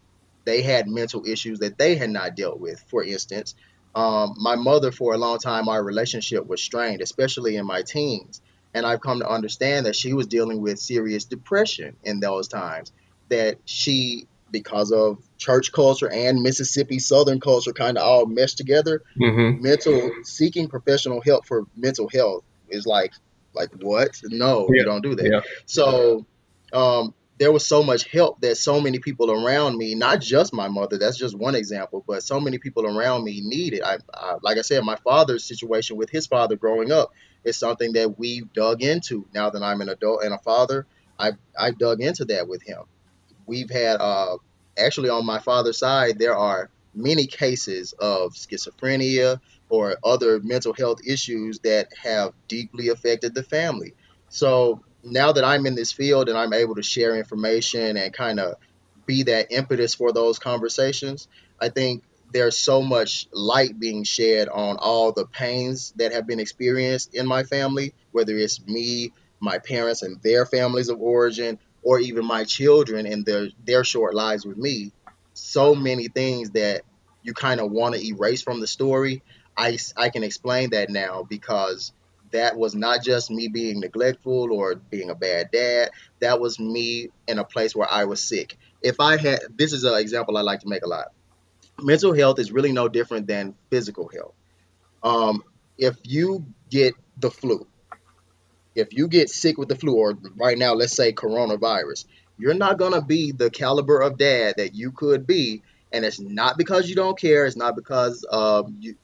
[0.45, 2.83] they had mental issues that they had not dealt with.
[2.89, 3.55] For instance,
[3.95, 8.41] um, my mother, for a long time, our relationship was strained, especially in my teens.
[8.73, 12.91] And I've come to understand that she was dealing with serious depression in those times.
[13.29, 19.01] That she, because of church culture and Mississippi Southern culture kind of all meshed together,
[19.19, 19.61] mm-hmm.
[19.61, 23.13] mental seeking professional help for mental health is like,
[23.53, 24.19] like what?
[24.23, 24.79] No, yeah.
[24.81, 25.25] you don't do that.
[25.31, 25.41] Yeah.
[25.65, 26.25] So,
[26.71, 30.67] um, there was so much help that so many people around me, not just my
[30.67, 33.81] mother, that's just one example, but so many people around me needed.
[33.83, 37.11] I, I, like I said, my father's situation with his father growing up
[37.43, 39.25] is something that we've dug into.
[39.33, 40.85] Now that I'm an adult and a father,
[41.19, 42.83] I've, I've dug into that with him.
[43.45, 44.37] We've had uh,
[44.77, 50.99] actually on my father's side, there are many cases of schizophrenia or other mental health
[51.05, 53.93] issues that have deeply affected the family.
[54.29, 58.39] So now that I'm in this field and I'm able to share information and kind
[58.39, 58.55] of
[59.05, 61.27] be that impetus for those conversations,
[61.59, 62.03] I think
[62.33, 67.27] there's so much light being shed on all the pains that have been experienced in
[67.27, 72.43] my family, whether it's me, my parents and their families of origin, or even my
[72.43, 74.91] children and their their short lives with me.
[75.33, 76.81] So many things that
[77.21, 79.21] you kind of want to erase from the story.
[79.55, 81.93] I, I can explain that now because
[82.31, 85.91] that was not just me being neglectful or being a bad dad.
[86.19, 88.57] That was me in a place where I was sick.
[88.81, 91.09] If I had, this is an example I like to make a lot
[91.81, 94.33] mental health is really no different than physical health.
[95.03, 95.43] Um,
[95.77, 97.67] if you get the flu,
[98.75, 102.05] if you get sick with the flu, or right now, let's say coronavirus,
[102.37, 105.61] you're not going to be the caliber of dad that you could be.
[105.91, 107.45] And it's not because you don't care.
[107.45, 108.95] It's not because um, you,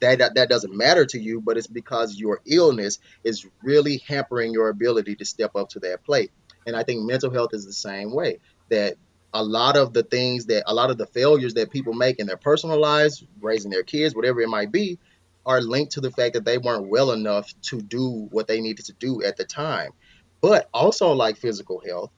[0.00, 4.52] that, that that doesn't matter to you, but it's because your illness is really hampering
[4.52, 6.30] your ability to step up to that plate.
[6.66, 8.38] And I think mental health is the same way.
[8.68, 8.96] That
[9.32, 12.26] a lot of the things that a lot of the failures that people make in
[12.26, 14.98] their personal lives, raising their kids, whatever it might be,
[15.44, 18.86] are linked to the fact that they weren't well enough to do what they needed
[18.86, 19.92] to do at the time.
[20.40, 22.10] But also, like physical health,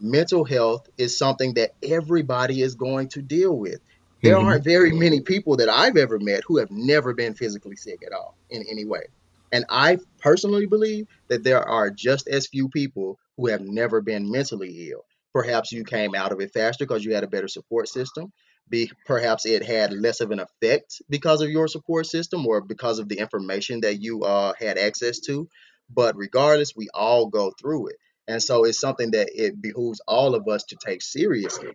[0.00, 3.80] mental health is something that everybody is going to deal with.
[4.22, 4.46] There mm-hmm.
[4.46, 8.12] aren't very many people that I've ever met who have never been physically sick at
[8.12, 9.04] all in any way.
[9.52, 14.30] And I personally believe that there are just as few people who have never been
[14.30, 15.04] mentally ill.
[15.36, 18.32] Perhaps you came out of it faster because you had a better support system.
[18.70, 22.98] Be, perhaps it had less of an effect because of your support system or because
[22.98, 25.46] of the information that you uh, had access to.
[25.90, 27.96] But regardless, we all go through it.
[28.26, 31.72] And so it's something that it behooves all of us to take seriously.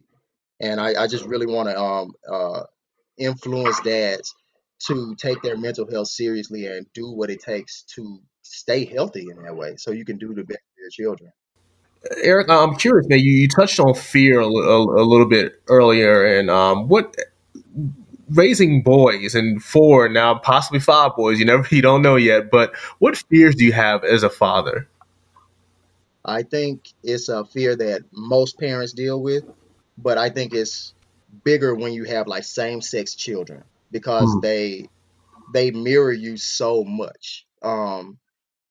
[0.60, 2.64] And I, I just really want to um, uh,
[3.20, 4.34] influence dads
[4.88, 9.44] to take their mental health seriously and do what it takes to stay healthy in
[9.44, 11.32] that way so you can do the best for your children.
[12.24, 13.20] Erick, I'm curious, man.
[13.20, 17.16] You, you touched on fear a, a, a little bit earlier, and um, what
[18.30, 21.40] raising boys and four now, possibly five boys.
[21.40, 22.50] You never, you don't know yet.
[22.52, 24.88] But what fears do you have as a father?
[26.24, 29.44] I think it's a fear that most parents deal with,
[29.98, 30.94] but I think it's
[31.44, 34.42] bigger when you have like same-sex children because mm.
[34.42, 34.90] they
[35.54, 37.46] they mirror you so much.
[37.64, 38.18] Um,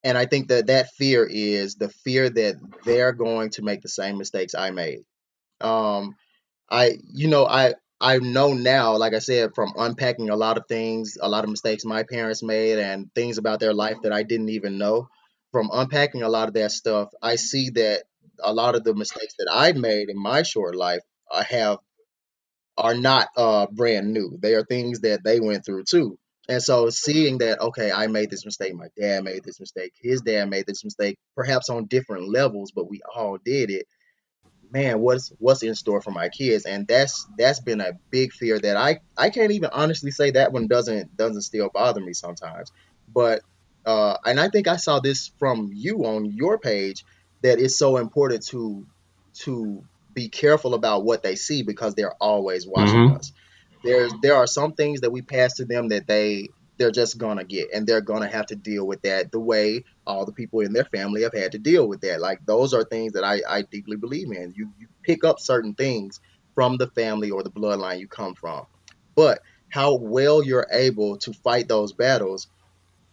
[0.05, 3.88] and I think that that fear is the fear that they're going to make the
[3.88, 5.01] same mistakes I made.
[5.61, 6.16] Um,
[6.70, 10.64] I, you know, I I know now, like I said, from unpacking a lot of
[10.68, 14.22] things, a lot of mistakes my parents made, and things about their life that I
[14.22, 15.09] didn't even know.
[15.53, 18.05] From unpacking a lot of that stuff, I see that
[18.42, 21.78] a lot of the mistakes that I made in my short life I have
[22.78, 24.38] are not uh, brand new.
[24.40, 26.18] They are things that they went through too.
[26.51, 30.20] And so seeing that, okay, I made this mistake, my dad made this mistake, his
[30.22, 33.86] dad made this mistake, perhaps on different levels, but we all did it.
[34.72, 36.66] Man, what's what's in store for my kids?
[36.66, 40.53] And that's that's been a big fear that I I can't even honestly say that
[40.53, 42.72] one doesn't doesn't still bother me sometimes.
[43.14, 43.42] But
[43.86, 47.05] uh, and I think I saw this from you on your page
[47.42, 48.86] that it's so important to
[49.44, 49.84] to
[50.14, 53.16] be careful about what they see because they're always watching mm-hmm.
[53.18, 53.32] us
[53.83, 57.45] there's there are some things that we pass to them that they they're just gonna
[57.45, 60.72] get and they're gonna have to deal with that the way all the people in
[60.72, 62.20] their family have had to deal with that.
[62.20, 64.55] Like those are things that i, I deeply believe in.
[64.57, 66.20] You, you pick up certain things
[66.55, 68.66] from the family or the bloodline you come from.
[69.14, 72.49] But how well you're able to fight those battles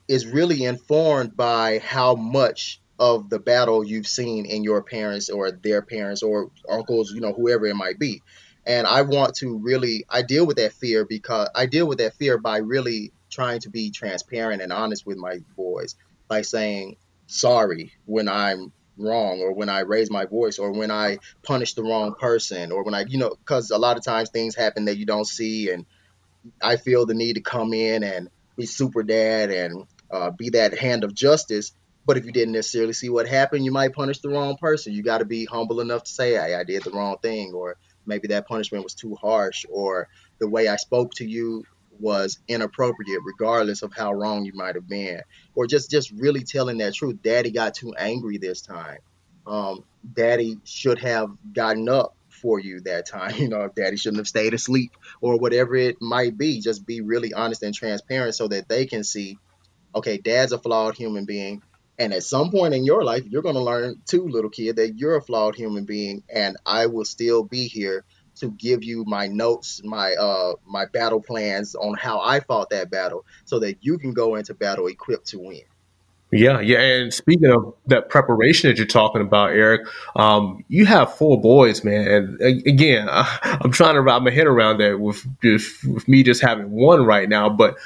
[0.07, 5.51] is really informed by how much of the battle you've seen in your parents or
[5.51, 8.23] their parents or uncles you know whoever it might be
[8.67, 12.15] and I want to really I deal with that fear because I deal with that
[12.15, 15.95] fear by really trying to be transparent and honest with my boys
[16.27, 16.97] by saying
[17.27, 21.83] sorry when I'm wrong or when I raise my voice or when I punish the
[21.83, 24.97] wrong person or when I you know cuz a lot of times things happen that
[24.97, 25.85] you don't see and
[26.61, 30.77] I feel the need to come in and be super dad and uh, be that
[30.77, 31.71] hand of justice
[32.05, 34.93] but if you didn't necessarily see what happened, you might punish the wrong person.
[34.93, 37.75] You got to be humble enough to say, hey, I did the wrong thing, or
[38.07, 40.07] maybe that punishment was too harsh or
[40.39, 41.63] the way I spoke to you
[41.99, 45.21] was inappropriate regardless of how wrong you might have been.
[45.55, 47.17] Or just just really telling that truth.
[47.23, 48.99] Daddy got too angry this time.
[49.45, 49.83] Um,
[50.13, 53.33] daddy should have gotten up for you that time.
[53.37, 54.91] You know daddy shouldn't have stayed asleep
[55.21, 56.61] or whatever it might be.
[56.61, 59.37] Just be really honest and transparent so that they can see
[59.95, 61.61] okay dad's a flawed human being
[61.97, 64.97] and at some point in your life, you're going to learn too, little kid, that
[64.97, 68.03] you're a flawed human being, and I will still be here
[68.39, 72.91] to give you my notes, my uh my battle plans on how I fought that
[72.91, 75.61] battle, so that you can go into battle equipped to win.
[76.31, 76.79] Yeah, yeah.
[76.79, 79.87] And speaking of that preparation that you're talking about, Erick,
[80.17, 82.07] um, you have four boys, man.
[82.07, 86.23] And again, I, am trying to wrap my head around that with just with me
[86.23, 87.49] just having one right now.
[87.49, 87.77] But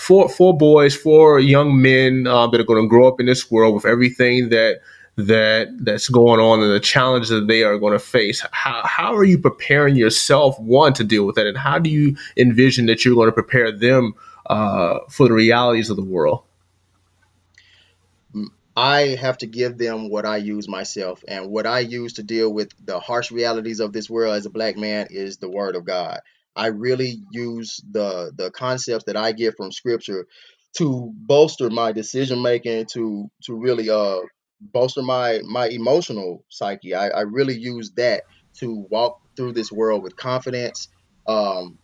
[0.00, 3.50] four four boys, four young men uh, that are going to grow up in this
[3.50, 4.80] world with everything that
[5.16, 8.42] that that's going on and the challenges that they are going to face.
[8.50, 12.16] How how are you preparing yourself one to deal with that, and how do you
[12.36, 14.14] envision that you're going to prepare them
[14.46, 16.44] uh, for the realities of the world?
[18.74, 22.50] I have to give them what I use myself, and what I use to deal
[22.50, 25.84] with the harsh realities of this world as a black man is the Word of
[25.84, 26.20] God.
[26.56, 30.26] I really use the the concepts that I get from scripture
[30.76, 34.18] to bolster my decision making to to really uh
[34.60, 36.94] bolster my my emotional psyche.
[36.94, 38.24] I, I really use that
[38.58, 40.88] to walk through this world with confidence,
[41.26, 41.78] um,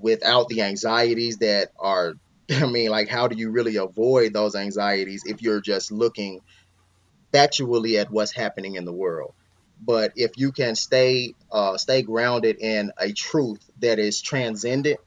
[0.00, 2.14] without the anxieties that are
[2.50, 6.40] I mean, like how do you really avoid those anxieties if you're just looking
[7.32, 9.34] factually at what's happening in the world?
[9.82, 14.98] But if you can stay uh, stay grounded in a truth that is transcendent,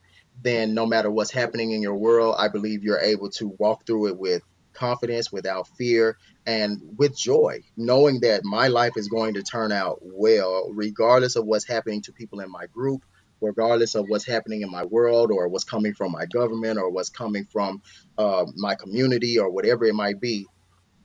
[0.42, 4.08] then no matter what's happening in your world, I believe you're able to walk through
[4.08, 4.42] it with
[4.74, 10.00] confidence, without fear, and with joy, knowing that my life is going to turn out
[10.02, 13.04] well, regardless of what's happening to people in my group
[13.42, 17.10] regardless of what's happening in my world or what's coming from my government or what's
[17.10, 17.82] coming from
[18.18, 20.46] uh, my community or whatever it might be.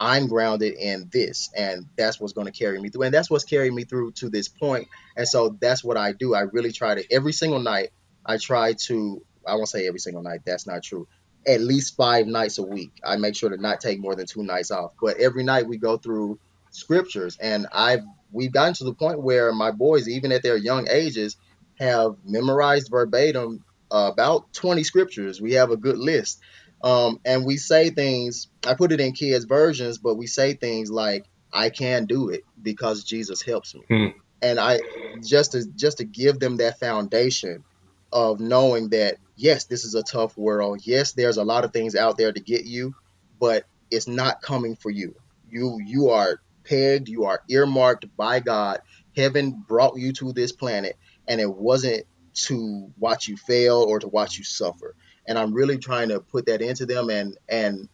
[0.00, 3.02] I'm grounded in this, and that's what's going to carry me through.
[3.02, 4.88] And that's what's carried me through to this point.
[5.16, 6.34] And so that's what I do.
[6.34, 7.90] I really try to, every single night,
[8.26, 11.06] I try to, I won't say every single night, that's not true.
[11.46, 12.92] At least five nights a week.
[13.04, 14.92] I make sure to not take more than two nights off.
[15.00, 16.38] But every night we go through
[16.70, 20.88] scriptures, and I've we've gotten to the point where my boys, even at their young
[20.90, 21.36] ages,
[21.78, 25.40] have memorized verbatim about 20 scriptures.
[25.40, 26.40] We have a good list.
[26.84, 30.90] Um, and we say things, I put it in kids' versions, but we say things
[30.90, 33.82] like, I can do it because Jesus helps me.
[33.88, 34.06] Hmm.
[34.42, 34.80] And I
[35.24, 37.64] just to just to give them that foundation
[38.12, 40.80] of knowing that yes, this is a tough world.
[40.84, 42.94] Yes, there's a lot of things out there to get you,
[43.40, 45.14] but it's not coming for you.
[45.48, 48.80] You you are pegged, you are earmarked by God.
[49.16, 52.04] Heaven brought you to this planet and it wasn't
[52.34, 54.94] to watch you fail or to watch you suffer.
[55.26, 57.88] And I'm really trying to put that into them and and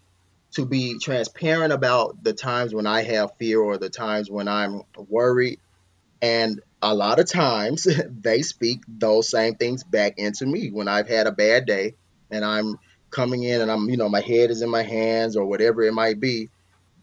[0.52, 4.82] to be transparent about the times when I have fear or the times when I'm
[4.96, 5.60] worried.
[6.20, 7.86] And a lot of times
[8.20, 11.94] they speak those same things back into me when I've had a bad day
[12.30, 12.78] and I'm
[13.10, 15.94] coming in and I'm, you know, my head is in my hands or whatever it
[15.94, 16.48] might be.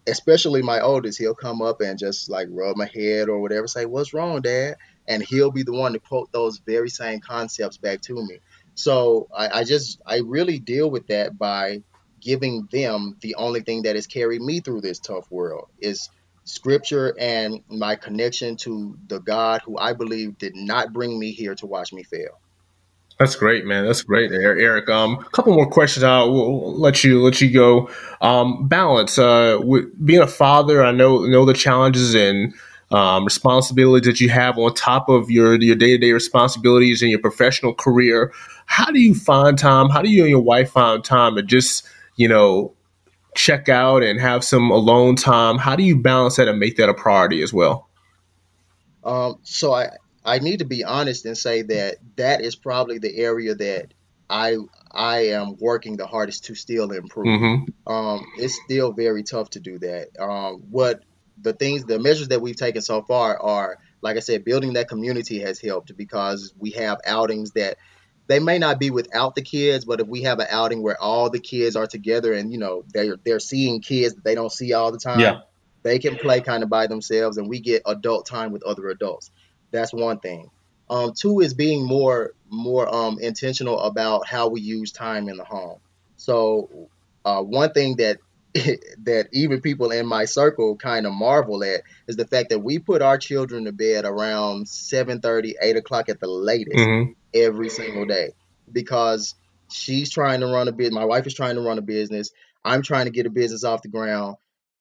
[0.08, 3.86] Especially my oldest, he'll come up and just like rub my head or whatever, say,
[3.86, 4.78] What's wrong, Dad?
[5.08, 8.40] and he'll be the one to quote those very same concepts back to me.
[8.78, 11.82] So I, I just I really deal with that by
[12.22, 16.10] giving them the only thing that has carried me through this tough world is
[16.44, 21.56] scripture and my connection to the God who I believe did not bring me here
[21.56, 22.40] to watch me fail.
[23.18, 23.84] That's great, man.
[23.84, 24.88] That's great, Erick.
[24.90, 26.04] Um, a couple more questions.
[26.04, 27.90] I'll we'll let you let you go.
[28.22, 29.18] Um, balance.
[29.18, 29.58] Uh,
[30.06, 32.54] being a father, I know know the challenges and
[32.92, 37.12] um, responsibilities that you have on top of your your day to day responsibilities and
[37.12, 38.32] your professional career.
[38.66, 39.90] How do you find time?
[39.90, 42.74] How do you and your wife find time to just you know
[43.36, 45.58] check out and have some alone time?
[45.58, 47.90] How do you balance that and make that a priority as well?
[49.04, 49.90] Um, so I
[50.24, 53.94] I need to be honest and say that that is probably the area that
[54.30, 54.58] I
[54.92, 57.28] I am working the hardest to still improve.
[57.28, 57.92] Mm-hmm.
[57.92, 60.20] Um, it's still very tough to do that.
[60.20, 61.04] Um, what
[61.42, 64.88] the things, the measures that we've taken so far are, like I said, building that
[64.88, 67.78] community has helped because we have outings that
[68.28, 71.30] they may not be without the kids, but if we have an outing where all
[71.30, 74.74] the kids are together and you know they're they're seeing kids that they don't see
[74.74, 75.42] all the time, yeah.
[75.84, 79.32] they can play kind of by themselves, and we get adult time with other adults.
[79.72, 80.50] That's one thing.
[80.90, 85.46] Um, two is being more more um, intentional about how we use time in the
[85.46, 85.80] home.
[86.18, 86.90] So
[87.24, 88.20] uh, one thing that
[89.04, 92.80] that even people in my circle kind of marvel at is the fact that we
[92.80, 97.12] put our children to bed around 7 30 8 o'clock at the latest mm-hmm.
[97.34, 98.32] every single day
[98.72, 99.36] because
[99.70, 102.32] she's trying to run a business my wife is trying to run a business
[102.64, 104.36] i'm trying to get a business off the ground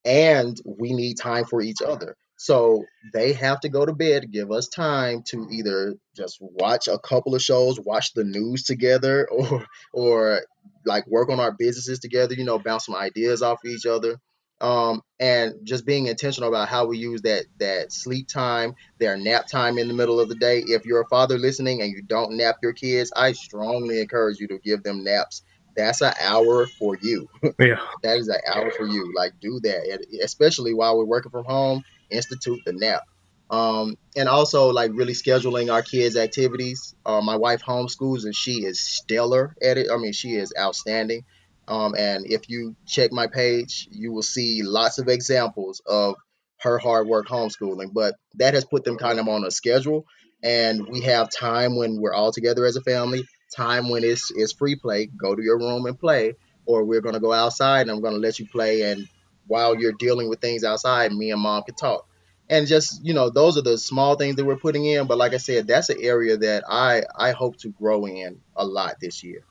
[0.05, 4.29] and we need time for each other so they have to go to bed to
[4.29, 9.27] give us time to either just watch a couple of shows, watch the news together,
[9.31, 10.43] or or
[10.87, 14.18] like work on our businesses together, you know, bounce some ideas off of each other.
[14.59, 19.47] Um, and just being intentional about how we use that that sleep time, their nap
[19.49, 20.61] time in the middle of the day.
[20.61, 24.49] If you're a father listening and you don't nap your kids, I strongly encourage you
[24.49, 25.43] to give them naps.
[25.76, 27.28] That's an hour for you.
[27.59, 29.12] Yeah, that is an hour for you.
[29.14, 33.03] Like do that, especially while we're working from home institute the nap.
[33.51, 36.94] Um, and also like really scheduling our kids' activities.
[37.05, 39.88] Uh, my wife homeschools and she is stellar at it.
[39.92, 41.24] I mean, she is outstanding.
[41.68, 46.16] Um, and if you check my page, you will see lots of examples of
[46.61, 47.92] her hard work homeschooling.
[47.92, 50.07] But that has put them kind of on a schedule.
[50.42, 53.24] And we have time when we're all together as a family,
[53.57, 56.34] time when it's, it's free play, go to your room and play,
[56.66, 59.09] or we're to go outside and I'm to let you play and
[59.47, 62.07] while you're dealing with things outside, me and mom can talk.
[62.49, 65.07] And just, you know, those are the small things that we're putting in.
[65.07, 68.64] But like I said, that's an area that I, I hope to grow in a
[68.64, 69.44] lot this year.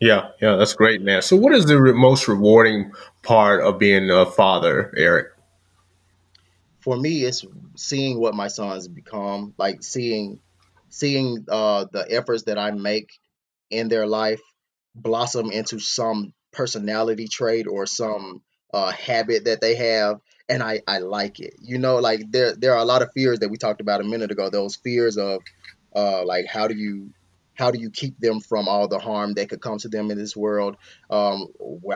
[0.00, 1.22] Yeah, yeah, that's great, man.
[1.22, 5.28] So, what is the re- most rewarding part of being a father, Erick?
[6.80, 7.44] For me, it's
[7.76, 10.40] seeing what my sons become, like seeing,
[10.88, 13.12] seeing uh, the efforts that I make
[13.70, 14.40] in their life
[14.94, 20.98] blossom into some personality trait or some uh, habit that they have, and I I
[20.98, 21.54] like it.
[21.60, 24.04] You know, like there there are a lot of fears that we talked about a
[24.04, 24.50] minute ago.
[24.50, 25.40] Those fears of
[25.94, 27.10] uh, like how do you
[27.54, 30.18] how do you keep them from all the harm that could come to them in
[30.18, 30.76] this world
[31.10, 31.46] um,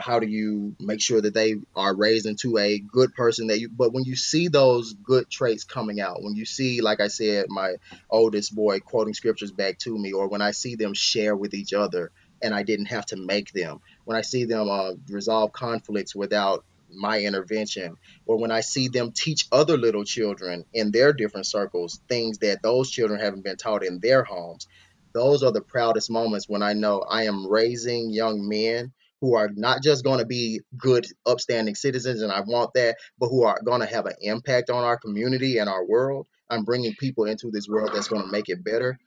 [0.01, 3.69] how do you make sure that they are raised into a good person that you
[3.69, 7.45] but when you see those good traits coming out when you see like i said
[7.49, 7.73] my
[8.09, 11.73] oldest boy quoting scriptures back to me or when i see them share with each
[11.73, 16.15] other and i didn't have to make them when i see them uh, resolve conflicts
[16.15, 21.45] without my intervention or when i see them teach other little children in their different
[21.45, 24.67] circles things that those children haven't been taught in their homes
[25.13, 29.49] those are the proudest moments when I know I am raising young men who are
[29.53, 33.59] not just going to be good, upstanding citizens, and I want that, but who are
[33.65, 36.27] going to have an impact on our community and our world.
[36.49, 38.97] I'm bringing people into this world that's going to make it better.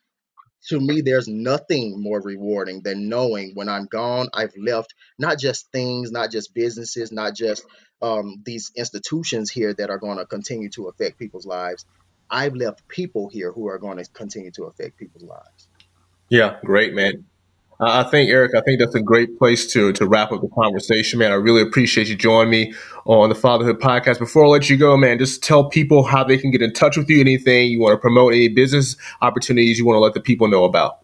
[0.69, 5.71] To me, there's nothing more rewarding than knowing when I'm gone, I've left not just
[5.73, 7.65] things, not just businesses, not just
[8.01, 11.85] um, these institutions here that are going to continue to affect people's lives.
[12.31, 15.69] I've left people here who are going to continue to affect people's lives.
[16.29, 17.27] Yeah, great, man.
[17.83, 20.49] Uh, I think Erick, I think that's a great place to to wrap up the
[20.51, 21.33] conversation, man.
[21.33, 22.75] I really appreciate you joining me
[23.07, 24.21] on the Fatherhood Podcast.
[24.21, 26.97] Before I let you go, man, just tell people how they can get in touch
[26.97, 27.21] with you.
[27.21, 30.63] Anything you want to promote, any business opportunities you want to let the people know
[30.63, 31.01] about.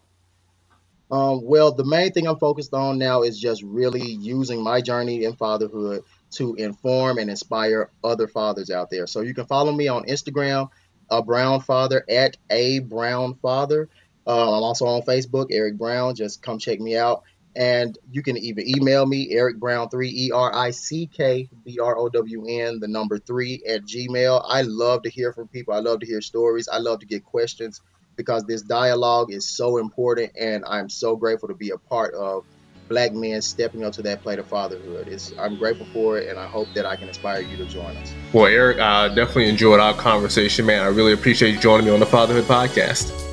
[1.11, 5.25] Um, well, the main thing I'm focused on now is just really using my journey
[5.25, 9.05] in fatherhood to inform and inspire other fathers out there.
[9.05, 10.69] So you can follow me on Instagram,
[11.09, 13.89] a Brown Father at a Brown Father.
[14.29, 16.13] Uh, I'm also on Facebook, Erick Brown.
[16.13, 17.23] Just come check me out.
[17.55, 21.97] And you can even email me, Erick Brown3, E R I C K B R
[21.97, 24.45] O W N, the number three at Gmail.
[24.47, 25.73] I love to hear from people.
[25.73, 26.69] I love to hear stories.
[26.71, 27.81] I love to get questions
[28.17, 30.33] because this dialogue is so important.
[30.39, 32.45] And I'm so grateful to be a part of
[32.87, 35.07] black men stepping up to that plate of fatherhood.
[35.07, 37.97] It's, I'm grateful for it, and I hope that I can inspire you to join
[37.97, 38.13] us.
[38.31, 40.83] Well, Erick, I definitely enjoyed our conversation, man.
[40.83, 43.28] I really appreciate you joining me on the Fatherhood Podcast.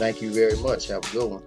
[0.00, 0.88] Thank you very much.
[0.88, 1.42] Have a good one.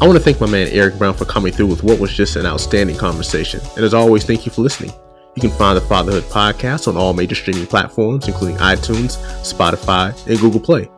[0.00, 2.36] I want to thank my man Erick Brown for coming through with what was just
[2.36, 3.60] an outstanding conversation.
[3.74, 4.92] And as always, thank you for listening.
[5.34, 10.38] You can find the Fatherhood Podcast on all major streaming platforms, including iTunes, Spotify, and
[10.38, 10.88] Google Play.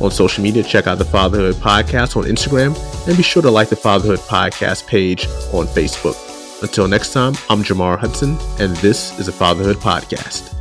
[0.00, 2.76] On social media, check out the Fatherhood Podcast on Instagram
[3.06, 6.16] and be sure to like the Fatherhood Podcast page on Facebook.
[6.64, 10.59] Until next time, I'm Jamar Hudson, and this is a Fatherhood Podcast.